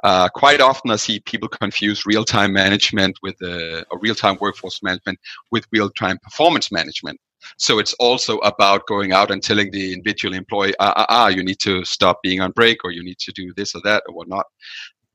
Uh, 0.04 0.28
quite 0.30 0.62
often 0.62 0.90
i 0.90 0.96
see 0.96 1.20
people 1.20 1.48
confuse 1.48 2.06
real-time 2.08 2.52
management 2.52 3.16
with 3.22 3.36
a 3.42 3.86
real-time 4.00 4.38
workforce 4.42 4.82
management 4.82 5.20
with 5.52 5.66
real-time 5.72 6.18
performance 6.24 6.72
management. 6.72 7.20
So 7.58 7.78
it's 7.80 7.94
also 7.94 8.38
about 8.40 8.88
going 8.88 9.12
out 9.14 9.30
and 9.32 9.44
telling 9.44 9.70
the 9.72 9.94
individual 9.94 10.34
employee 10.36 10.74
ah, 10.80 10.94
ah, 10.96 11.06
ah 11.10 11.28
you 11.28 11.44
need 11.44 11.60
to 11.60 11.84
stop 11.86 12.20
being 12.24 12.40
on 12.42 12.52
break 12.52 12.84
or 12.84 12.92
you 12.92 13.04
need 13.04 13.20
to 13.20 13.32
do 13.32 13.54
this 13.56 13.76
or 13.76 13.82
that 13.84 14.04
or 14.08 14.16
whatnot. 14.16 14.46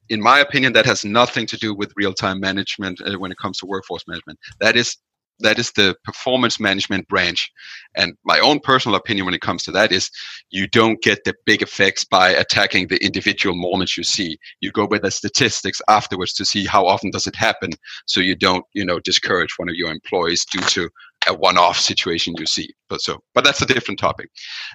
In 0.09 0.21
my 0.21 0.38
opinion 0.40 0.73
that 0.75 0.87
has 0.87 1.05
nothing 1.05 1.47
to 1.47 1.57
do 1.57 1.75
with 1.75 1.92
real-time 1.97 2.38
management 2.38 3.01
uh, 3.01 3.19
when 3.19 3.33
it 3.33 3.38
comes 3.38 3.59
to 3.59 3.66
workforce 3.66 4.05
management. 4.07 4.38
That 4.61 4.77
is 4.77 4.97
that 5.40 5.59
is 5.59 5.72
the 5.72 5.96
performance 6.05 6.59
management 6.59 7.09
branch. 7.09 7.51
And 7.94 8.14
my 8.25 8.38
own 8.38 8.61
personal 8.61 8.96
opinion 8.96 9.27
when 9.27 9.35
it 9.35 9.40
comes 9.40 9.62
to 9.64 9.70
that 9.72 9.92
is 9.92 10.11
you 10.51 10.66
don't 10.66 11.03
get 11.03 11.25
the 11.25 11.35
big 11.44 11.62
effects 11.62 12.05
by 12.05 12.31
attacking 12.31 12.88
the 12.88 13.03
individual 13.05 13.55
moments 13.55 13.96
you 13.96 14.05
see. 14.05 14.38
You 14.61 14.70
go 14.70 14.87
with 14.87 15.03
the 15.03 15.11
statistics 15.11 15.83
afterwards 15.88 16.33
to 16.35 16.44
see 16.44 16.66
how 16.66 16.87
often 16.87 17.11
does 17.11 17.27
it 17.27 17.37
happen 17.37 17.70
so 18.07 18.20
you 18.20 18.35
don't 18.35 18.64
you 18.72 18.85
know 18.85 19.01
discourage 19.01 19.55
one 19.59 19.68
of 19.68 19.75
your 19.75 19.90
employees 19.90 20.44
due 20.44 20.61
to 20.61 20.90
a 21.29 21.35
one-off 21.35 21.79
situation 21.79 22.35
you 22.38 22.46
see. 22.46 22.72
But 22.88 23.01
so 23.01 23.22
but 23.35 23.44
that's 23.44 23.62
a 23.62 23.66
different 23.66 23.99
topic. 23.99 24.31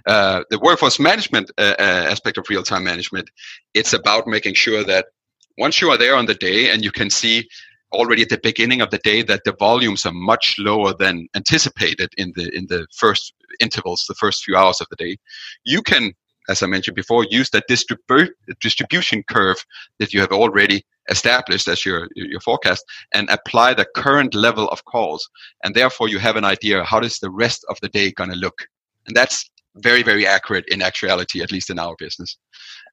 Uh, 0.05 0.43
the 0.49 0.59
workforce 0.59 0.99
management 0.99 1.51
uh, 1.57 1.75
uh, 1.79 2.07
aspect 2.09 2.37
of 2.37 2.49
real-time 2.49 2.83
management 2.83 3.29
it's 3.73 3.93
about 3.93 4.27
making 4.27 4.53
sure 4.53 4.83
that 4.83 5.07
once 5.57 5.81
you 5.81 5.89
are 5.89 5.97
there 5.97 6.15
on 6.15 6.25
the 6.25 6.35
day 6.35 6.69
and 6.69 6.83
you 6.83 6.91
can 6.91 7.09
see 7.09 7.47
already 7.91 8.21
at 8.21 8.29
the 8.29 8.39
beginning 8.41 8.81
of 8.81 8.89
the 8.89 8.99
day 8.99 9.21
that 9.23 9.43
the 9.45 9.55
volumes 9.59 10.05
are 10.05 10.13
much 10.13 10.55
lower 10.57 10.93
than 10.93 11.27
anticipated 11.35 12.09
in 12.17 12.31
the 12.35 12.49
in 12.55 12.67
the 12.67 12.87
first 12.95 13.33
intervals, 13.59 14.05
the 14.07 14.15
first 14.15 14.43
few 14.43 14.55
hours 14.55 14.81
of 14.81 14.87
the 14.89 14.95
day, 14.95 15.17
you 15.65 15.81
can, 15.81 16.13
as 16.49 16.63
I 16.63 16.67
mentioned 16.67 16.95
before, 16.95 17.25
use 17.29 17.49
that 17.51 17.65
distribu- 17.69 18.29
distribution 18.61 19.23
curve 19.29 19.63
that 19.99 20.13
you 20.13 20.21
have 20.21 20.31
already 20.31 20.83
established 21.09 21.67
as 21.67 21.85
your 21.85 22.07
your 22.15 22.39
forecast 22.39 22.83
and 23.13 23.29
apply 23.29 23.73
the 23.73 23.87
current 23.95 24.33
level 24.33 24.67
of 24.69 24.85
calls, 24.85 25.29
and 25.63 25.75
therefore 25.75 26.07
you 26.09 26.19
have 26.19 26.37
an 26.37 26.45
idea 26.45 26.83
how 26.83 26.99
does 26.99 27.19
the 27.19 27.29
rest 27.29 27.65
of 27.69 27.77
the 27.81 27.89
day 27.89 28.11
going 28.11 28.31
to 28.31 28.35
look, 28.37 28.67
and 29.07 29.15
that's 29.15 29.49
very 29.75 30.03
very 30.03 30.25
accurate 30.25 30.65
in 30.69 30.81
actuality, 30.81 31.41
at 31.41 31.51
least 31.51 31.69
in 31.69 31.79
our 31.79 31.95
business. 31.97 32.37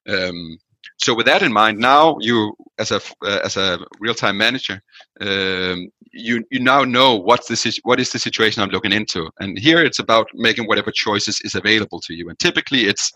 Um, 0.07 0.57
so 0.99 1.15
with 1.15 1.25
that 1.27 1.41
in 1.41 1.53
mind, 1.53 1.79
now 1.79 2.17
you 2.19 2.53
as 2.77 2.91
a 2.91 3.01
uh, 3.23 3.39
as 3.43 3.55
a 3.55 3.79
real 3.99 4.13
time 4.13 4.37
manager, 4.37 4.81
um, 5.21 5.89
you 6.11 6.43
you 6.51 6.59
now 6.59 6.83
know 6.83 7.15
what's 7.15 7.47
the 7.47 7.79
what 7.83 7.99
is 8.01 8.11
the 8.11 8.19
situation 8.19 8.61
I'm 8.61 8.69
looking 8.69 8.91
into, 8.91 9.29
and 9.39 9.57
here 9.57 9.81
it's 9.81 9.99
about 9.99 10.27
making 10.33 10.67
whatever 10.67 10.91
choices 10.91 11.39
is 11.41 11.55
available 11.55 12.01
to 12.01 12.13
you, 12.13 12.27
and 12.27 12.37
typically 12.37 12.81
it's 12.81 13.13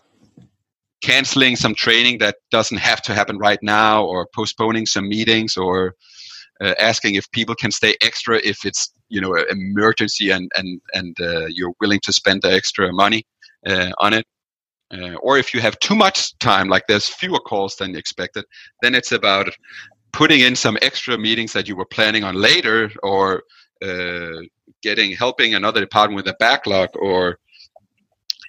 canceling 1.02 1.56
some 1.56 1.74
training 1.74 2.16
that 2.18 2.36
doesn't 2.50 2.78
have 2.78 3.02
to 3.02 3.14
happen 3.14 3.36
right 3.36 3.62
now, 3.62 4.02
or 4.02 4.28
postponing 4.34 4.86
some 4.86 5.06
meetings, 5.06 5.54
or 5.58 5.94
uh, 6.62 6.74
asking 6.80 7.16
if 7.16 7.30
people 7.32 7.54
can 7.54 7.70
stay 7.70 7.94
extra 8.00 8.40
if 8.44 8.64
it's 8.64 8.94
you 9.10 9.20
know 9.20 9.34
an 9.34 9.44
emergency 9.50 10.30
and 10.30 10.50
and 10.56 10.80
and 10.94 11.20
uh, 11.20 11.46
you're 11.48 11.74
willing 11.82 12.00
to 12.02 12.14
spend 12.14 12.40
the 12.40 12.50
extra 12.50 12.90
money 12.94 13.26
uh, 13.66 13.90
on 13.98 14.14
it 14.14 14.24
uh, 14.92 15.14
or 15.14 15.38
if 15.38 15.54
you 15.54 15.60
have 15.60 15.78
too 15.78 15.94
much 15.94 16.36
time, 16.38 16.68
like 16.68 16.84
there's 16.86 17.08
fewer 17.08 17.38
calls 17.40 17.76
than 17.76 17.96
expected, 17.96 18.44
then 18.82 18.94
it's 18.94 19.12
about 19.12 19.48
putting 20.12 20.40
in 20.40 20.54
some 20.54 20.78
extra 20.82 21.18
meetings 21.18 21.52
that 21.52 21.66
you 21.68 21.76
were 21.76 21.86
planning 21.86 22.24
on 22.24 22.34
later, 22.34 22.90
or 23.02 23.42
uh, 23.82 24.40
getting 24.82 25.12
helping 25.12 25.54
another 25.54 25.80
department 25.80 26.16
with 26.16 26.32
a 26.32 26.36
backlog, 26.38 26.90
or 26.94 27.38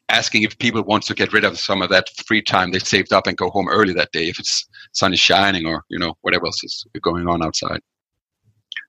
asking 0.10 0.44
if 0.44 0.58
people 0.60 0.84
want 0.84 1.04
to 1.04 1.16
get 1.16 1.34
rid 1.34 1.44
of 1.44 1.58
some 1.60 1.82
of 1.82 1.90
that 1.90 2.10
free 2.28 2.42
time 2.42 2.72
they 2.72 2.80
saved 2.80 3.12
up 3.12 3.26
and 3.26 3.38
go 3.38 3.50
home 3.50 3.68
early 3.68 3.92
that 3.92 4.12
day 4.12 4.30
if 4.30 4.40
it's 4.40 4.68
sun 4.92 5.12
is 5.14 5.20
shining 5.20 5.66
or 5.66 5.84
you 5.90 5.98
know 5.98 6.14
whatever 6.22 6.46
else 6.46 6.64
is 6.64 6.86
going 7.02 7.28
on 7.28 7.44
outside. 7.44 7.80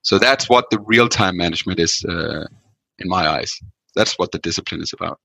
So 0.02 0.18
that's 0.18 0.48
what 0.48 0.70
the 0.70 0.78
real 0.80 1.08
time 1.08 1.36
management 1.36 1.80
is, 1.80 2.04
uh, 2.08 2.46
in 3.00 3.08
my 3.08 3.26
eyes. 3.26 3.58
That's 3.96 4.16
what 4.18 4.30
the 4.30 4.38
discipline 4.38 4.80
is 4.80 4.92
about. 4.92 5.18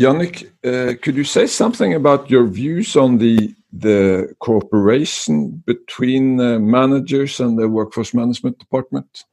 Jannik, 0.00 0.50
uh, 0.64 0.94
could 1.02 1.14
you 1.14 1.24
say 1.24 1.46
something 1.46 1.92
about 1.94 2.30
your 2.30 2.46
views 2.46 2.96
on 2.96 3.18
the 3.18 3.54
the 3.72 4.34
cooperation 4.40 5.62
between 5.66 6.36
managers 6.70 7.38
and 7.38 7.58
the 7.58 7.68
workforce 7.68 8.12
management 8.14 8.58
department? 8.58 9.24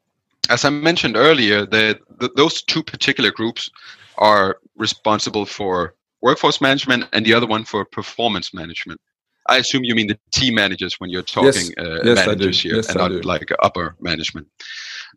As 0.49 0.63
I 0.63 0.69
mentioned 0.69 1.17
earlier, 1.17 1.65
the, 1.65 1.99
the, 2.19 2.29
those 2.35 2.61
two 2.61 2.83
particular 2.83 3.31
groups 3.31 3.71
are 4.17 4.57
responsible 4.75 5.45
for 5.45 5.95
workforce 6.21 6.61
management 6.61 7.05
and 7.13 7.25
the 7.25 7.33
other 7.33 7.47
one 7.47 7.63
for 7.63 7.83
performance 7.85 8.53
management. 8.53 9.01
I 9.47 9.57
assume 9.57 9.83
you 9.83 9.95
mean 9.95 10.07
the 10.07 10.19
team 10.31 10.55
managers 10.55 10.99
when 10.99 11.09
you're 11.09 11.21
talking 11.21 11.51
yes. 11.51 11.71
Uh, 11.77 11.99
yes, 12.03 12.25
managers 12.25 12.61
here 12.61 12.75
yes, 12.75 12.89
and 12.89 12.97
not 12.97 13.25
like 13.25 13.51
upper 13.63 13.95
management. 13.99 14.47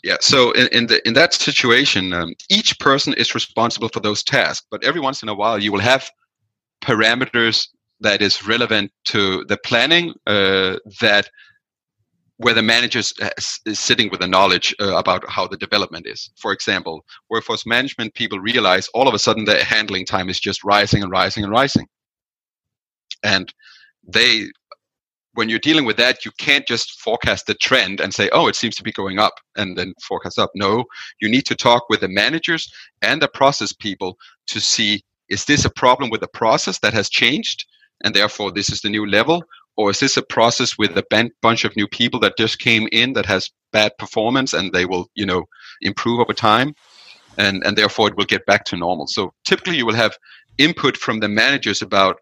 Yeah. 0.03 0.17
So 0.21 0.53
in, 0.53 0.69
in, 0.69 0.87
the 0.87 1.07
in 1.07 1.15
that 1.15 1.35
situation, 1.35 2.13
um, 2.13 2.35
each 2.49 2.79
person 2.79 3.13
is 3.15 3.35
responsible 3.35 3.89
for 3.89 4.01
those 4.01 4.23
tasks. 4.23 4.67
But 4.71 4.85
every 4.85 5.01
once 5.01 5.23
in 5.23 5.29
a 5.29 5.35
while, 5.35 5.59
you 5.59 5.73
will 5.73 5.81
have 5.81 6.09
parameters 6.83 7.69
that 8.01 8.23
is 8.23 8.47
relevant 8.47 8.91
to 9.07 9.45
the 9.47 9.59
planning 9.59 10.15
uh, 10.27 10.77
that 11.01 11.29
where 12.39 12.55
the 12.55 12.63
manager 12.63 13.01
is 13.01 13.61
sitting 13.75 14.09
with 14.11 14.21
the 14.21 14.27
knowledge 14.27 14.75
uh, 14.81 14.97
about 14.97 15.29
how 15.29 15.47
the 15.47 15.59
development 15.59 16.07
is. 16.07 16.31
For 16.39 16.53
example, 16.53 17.05
workforce 17.29 17.67
management 17.67 18.15
people 18.15 18.39
realize 18.39 18.89
all 18.95 19.07
of 19.07 19.13
a 19.13 19.19
sudden 19.19 19.45
their 19.45 19.63
handling 19.63 20.07
time 20.07 20.31
is 20.31 20.41
just 20.41 20.65
rising 20.65 21.03
and 21.03 21.13
rising 21.13 21.45
and 21.45 21.53
rising. 21.53 21.87
And 23.23 23.53
they 24.07 24.49
when 25.35 25.49
you're 25.49 25.61
dealing 25.61 25.85
with 25.85 25.97
that, 25.97 26.25
you 26.25 26.33
can't 26.39 26.67
just 26.67 27.01
forecast 27.01 27.47
the 27.47 27.55
trend 27.55 28.01
and 28.01 28.13
say, 28.13 28.29
oh, 28.33 28.49
it 28.49 28.57
seems 28.57 28.75
to 28.77 28.83
be 28.83 28.93
going 28.93 29.19
up 29.19 29.35
and 29.57 29.77
then 29.79 29.95
forecast 30.03 30.39
up. 30.39 30.51
No, 30.55 30.85
you 31.21 31.29
need 31.29 31.47
to 31.47 31.55
talk 31.55 31.85
with 31.89 32.01
the 32.01 32.09
managers 32.09 32.71
and 33.01 33.23
the 33.23 33.29
process 33.29 33.73
people 33.73 34.17
to 34.49 34.61
see 34.61 35.03
is 35.29 35.45
this 35.45 35.65
a 35.65 35.71
problem 35.71 36.11
with 36.11 36.21
the 36.21 36.29
process 36.29 36.81
that 36.81 36.93
has 36.93 37.09
changed 37.09 37.65
and 38.03 38.15
therefore 38.15 38.51
this 38.51 38.71
is 38.71 38.81
the 38.81 38.91
new 38.91 39.07
level? 39.07 39.45
Or 39.77 39.91
is 39.91 40.01
this 40.01 40.17
a 40.17 40.23
process 40.23 40.77
with 40.77 40.99
a 40.99 41.31
bunch 41.41 41.65
of 41.65 41.77
new 41.77 41.87
people 41.87 42.21
that 42.21 42.37
just 42.37 42.59
came 42.59 42.89
in 42.93 43.13
that 43.15 43.27
has 43.27 43.51
bad 43.73 43.93
performance 43.99 44.53
and 44.53 44.73
they 44.73 44.85
will, 44.85 45.09
you 45.15 45.25
know, 45.25 45.45
improve 45.81 46.21
over 46.21 46.35
time? 46.35 46.75
And, 47.39 47.65
and 47.65 47.79
therefore 47.79 48.09
it 48.09 48.17
will 48.17 48.25
get 48.25 48.45
back 48.45 48.65
to 48.67 48.77
normal. 48.77 49.07
So 49.07 49.33
typically 49.45 49.77
you 49.77 49.87
will 49.87 49.95
have 49.95 50.19
input 50.59 50.97
from 50.97 51.21
the 51.21 51.29
managers 51.29 51.81
about 51.81 52.17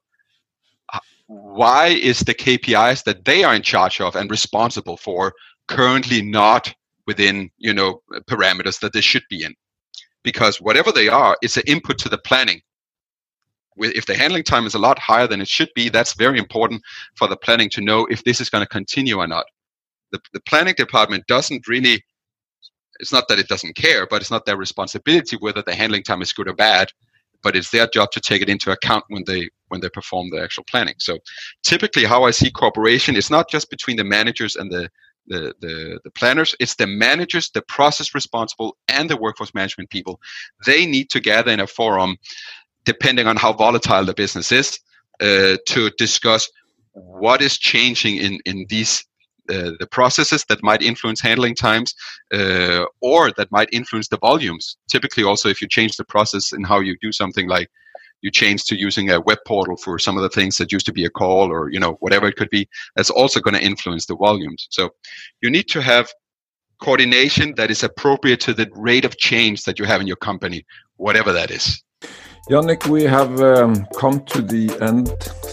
why 1.29 1.89
is 1.89 2.21
the 2.21 2.35
KPIs 2.35 3.05
that 3.05 3.25
they 3.25 3.45
are 3.45 3.55
in 3.55 3.63
charge 3.63 4.01
of 4.01 4.17
and 4.17 4.31
responsible 4.31 4.97
for 4.97 5.35
currently 5.69 6.23
not 6.23 6.75
within 7.07 7.51
you 7.59 7.73
know 7.73 8.03
parameters 8.29 8.81
that 8.81 8.95
they 8.95 9.03
should 9.03 9.23
be 9.31 9.45
in? 9.45 9.55
Because 10.25 10.61
whatever 10.61 10.91
they 10.91 11.09
are, 11.09 11.37
it's 11.43 11.57
an 11.57 11.65
input 11.67 11.99
to 11.99 12.09
the 12.09 12.19
planning. 12.19 12.61
if 13.77 14.07
the 14.07 14.17
handling 14.17 14.43
time 14.43 14.67
is 14.67 14.75
a 14.75 14.79
lot 14.79 14.99
higher 14.99 15.27
than 15.27 15.41
it 15.41 15.49
should 15.49 15.69
be, 15.75 15.91
that's 15.91 16.15
very 16.15 16.39
important 16.39 16.83
for 17.15 17.29
the 17.29 17.37
planning 17.37 17.71
to 17.71 17.83
know 17.83 18.07
if 18.07 18.25
this 18.25 18.41
is 18.41 18.51
going 18.51 18.65
to 18.65 18.69
continue 18.69 19.19
or 19.19 19.27
not. 19.27 19.45
The, 20.11 20.21
the 20.33 20.41
planning 20.41 20.75
department 20.77 21.27
doesn't 21.29 21.69
really, 21.69 22.03
it's 23.01 23.13
not 23.13 23.29
that 23.29 23.39
it 23.39 23.49
doesn't 23.49 23.77
care, 23.77 24.07
but 24.07 24.23
it's 24.23 24.31
not 24.31 24.47
their 24.47 24.57
responsibility 24.57 25.37
whether 25.37 25.63
the 25.63 25.75
handling 25.75 26.03
time 26.03 26.23
is 26.23 26.33
good 26.33 26.49
or 26.49 26.55
bad, 26.55 26.91
but 27.43 27.55
it's 27.55 27.71
their 27.71 27.87
job 27.87 28.11
to 28.13 28.21
take 28.21 28.41
it 28.41 28.49
into 28.49 28.73
account 28.73 29.05
when 29.09 29.25
they 29.27 29.51
when 29.69 29.81
they 29.81 29.89
perform 29.89 30.31
the 30.31 30.43
actual 30.43 30.65
planning. 30.65 30.95
So 30.99 31.19
typically 31.63 32.05
how 32.05 32.25
I 32.25 32.31
see 32.31 32.51
cooperation 32.51 33.17
is 33.17 33.31
not 33.31 33.51
just 33.51 33.71
between 33.71 33.97
the 33.97 34.05
managers 34.05 34.57
and 34.57 34.71
the 34.71 34.89
the, 35.31 35.53
the, 35.61 36.01
the 36.05 36.11
planners, 36.13 36.55
it's 36.59 36.77
the 36.77 36.87
managers, 36.87 37.51
the 37.51 37.61
process 37.69 38.15
responsible, 38.15 38.79
and 38.89 39.11
the 39.11 39.17
workforce 39.19 39.53
management 39.53 39.91
people. 39.91 40.19
They 40.65 40.87
need 40.87 41.11
to 41.11 41.21
gather 41.21 41.51
in 41.51 41.61
a 41.61 41.67
forum 41.67 42.17
depending 42.87 43.27
on 43.27 43.37
how 43.37 43.53
volatile 43.53 44.07
the 44.07 44.15
business 44.15 44.51
is, 44.51 44.81
uh, 45.21 45.59
to 45.67 45.91
discuss 45.99 46.49
what 46.93 47.43
is 47.43 47.59
changing 47.59 48.17
in 48.17 48.39
in 48.47 48.67
these 48.69 49.05
uh, 49.51 49.73
the 49.79 49.87
processes 49.91 50.45
that 50.49 50.63
might 50.63 50.83
influence 50.83 51.21
handling 51.21 51.55
times 51.55 51.95
uh, 52.35 52.85
or 53.01 53.33
that 53.37 53.51
might 53.51 53.69
influence 53.73 54.09
the 54.09 54.19
volumes. 54.19 54.77
Typically, 54.91 55.25
also 55.25 55.49
if 55.49 55.63
you 55.63 55.69
change 55.69 55.97
the 55.97 56.05
process 56.05 56.53
in 56.53 56.63
how 56.63 56.81
you 56.81 56.97
do 57.01 57.13
something 57.13 57.49
like 57.49 57.69
you 58.23 58.31
change 58.31 58.65
to 58.65 58.77
using 58.77 59.11
a 59.11 59.21
web 59.21 59.39
portal 59.47 59.77
for 59.77 59.99
some 59.99 60.17
of 60.17 60.23
the 60.23 60.29
things 60.29 60.57
that 60.57 60.73
used 60.73 60.87
to 60.87 60.93
be 60.93 61.05
a 61.05 61.11
call 61.11 61.51
or 61.51 61.71
you 61.71 61.81
know 61.81 61.93
whatever 62.01 62.27
it 62.27 62.37
could 62.37 62.51
be 62.51 62.69
that's 62.97 63.11
also 63.11 63.41
going 63.41 63.55
to 63.55 63.65
influence 63.65 64.07
the 64.07 64.17
volumes 64.17 64.67
so 64.71 64.91
you 65.43 65.51
need 65.51 65.69
to 65.69 65.81
have 65.81 66.09
coordination 66.81 67.55
that 67.57 67.71
is 67.71 67.83
appropriate 67.83 68.41
to 68.41 68.55
the 68.55 68.69
rate 68.75 69.05
of 69.05 69.17
change 69.19 69.65
that 69.65 69.79
you 69.79 69.85
have 69.85 70.01
in 70.01 70.07
your 70.07 70.17
company 70.17 70.65
whatever 70.97 71.33
that 71.33 71.51
is 71.51 71.83
Jannik, 72.49 72.87
we 72.87 73.03
have 73.03 73.43
um, 73.43 73.87
come 73.95 74.25
to 74.25 74.41
the 74.41 74.75
end. 74.81 75.09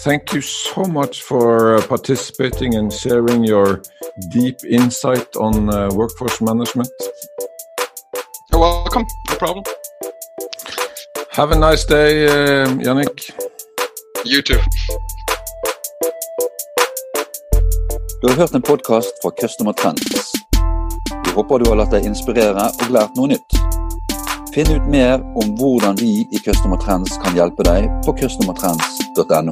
Thank 0.06 0.32
you 0.32 0.40
so 0.40 0.84
much 0.86 1.24
for 1.24 1.76
uh, 1.76 1.86
participating 1.88 2.76
and 2.76 2.94
sharing 2.94 3.44
your 3.44 3.82
deep 4.32 4.56
insight 4.64 5.36
on 5.36 5.70
uh, 5.74 5.90
workforce 5.94 6.40
management. 6.40 6.88
You're 8.50 8.62
welcome. 8.62 9.04
No 9.30 9.36
problem. 9.36 9.66
Have 11.36 11.52
a 11.52 11.72
nice 11.72 11.84
day, 11.84 12.26
uh, 12.28 12.68
Yannick. 12.80 13.32
You 14.24 14.42
too. 14.42 14.60
Du 18.22 18.28
har 18.28 18.36
hørt 18.36 18.54
en 18.54 18.62
podkast 18.62 19.22
fra 19.22 19.32
Customer 19.42 19.74
Trends. 19.74 20.32
Vi 21.26 21.32
håper 21.32 21.60
du 21.60 21.70
har 21.70 21.76
latt 21.76 21.92
deg 21.92 22.08
inspirere 22.08 22.70
og 22.70 22.88
lært 22.96 23.20
noe 23.20 23.34
nytt. 23.34 23.58
Finn 24.56 24.72
ut 24.72 24.88
mer 24.88 25.20
om 25.36 25.52
hvordan 25.60 26.00
vi 26.00 26.24
i 26.32 26.40
Customer 26.46 26.80
Trends 26.80 27.20
kan 27.20 27.36
hjelpe 27.36 27.68
deg 27.68 27.92
på 28.08 28.16
customertrends.no. 28.16 29.52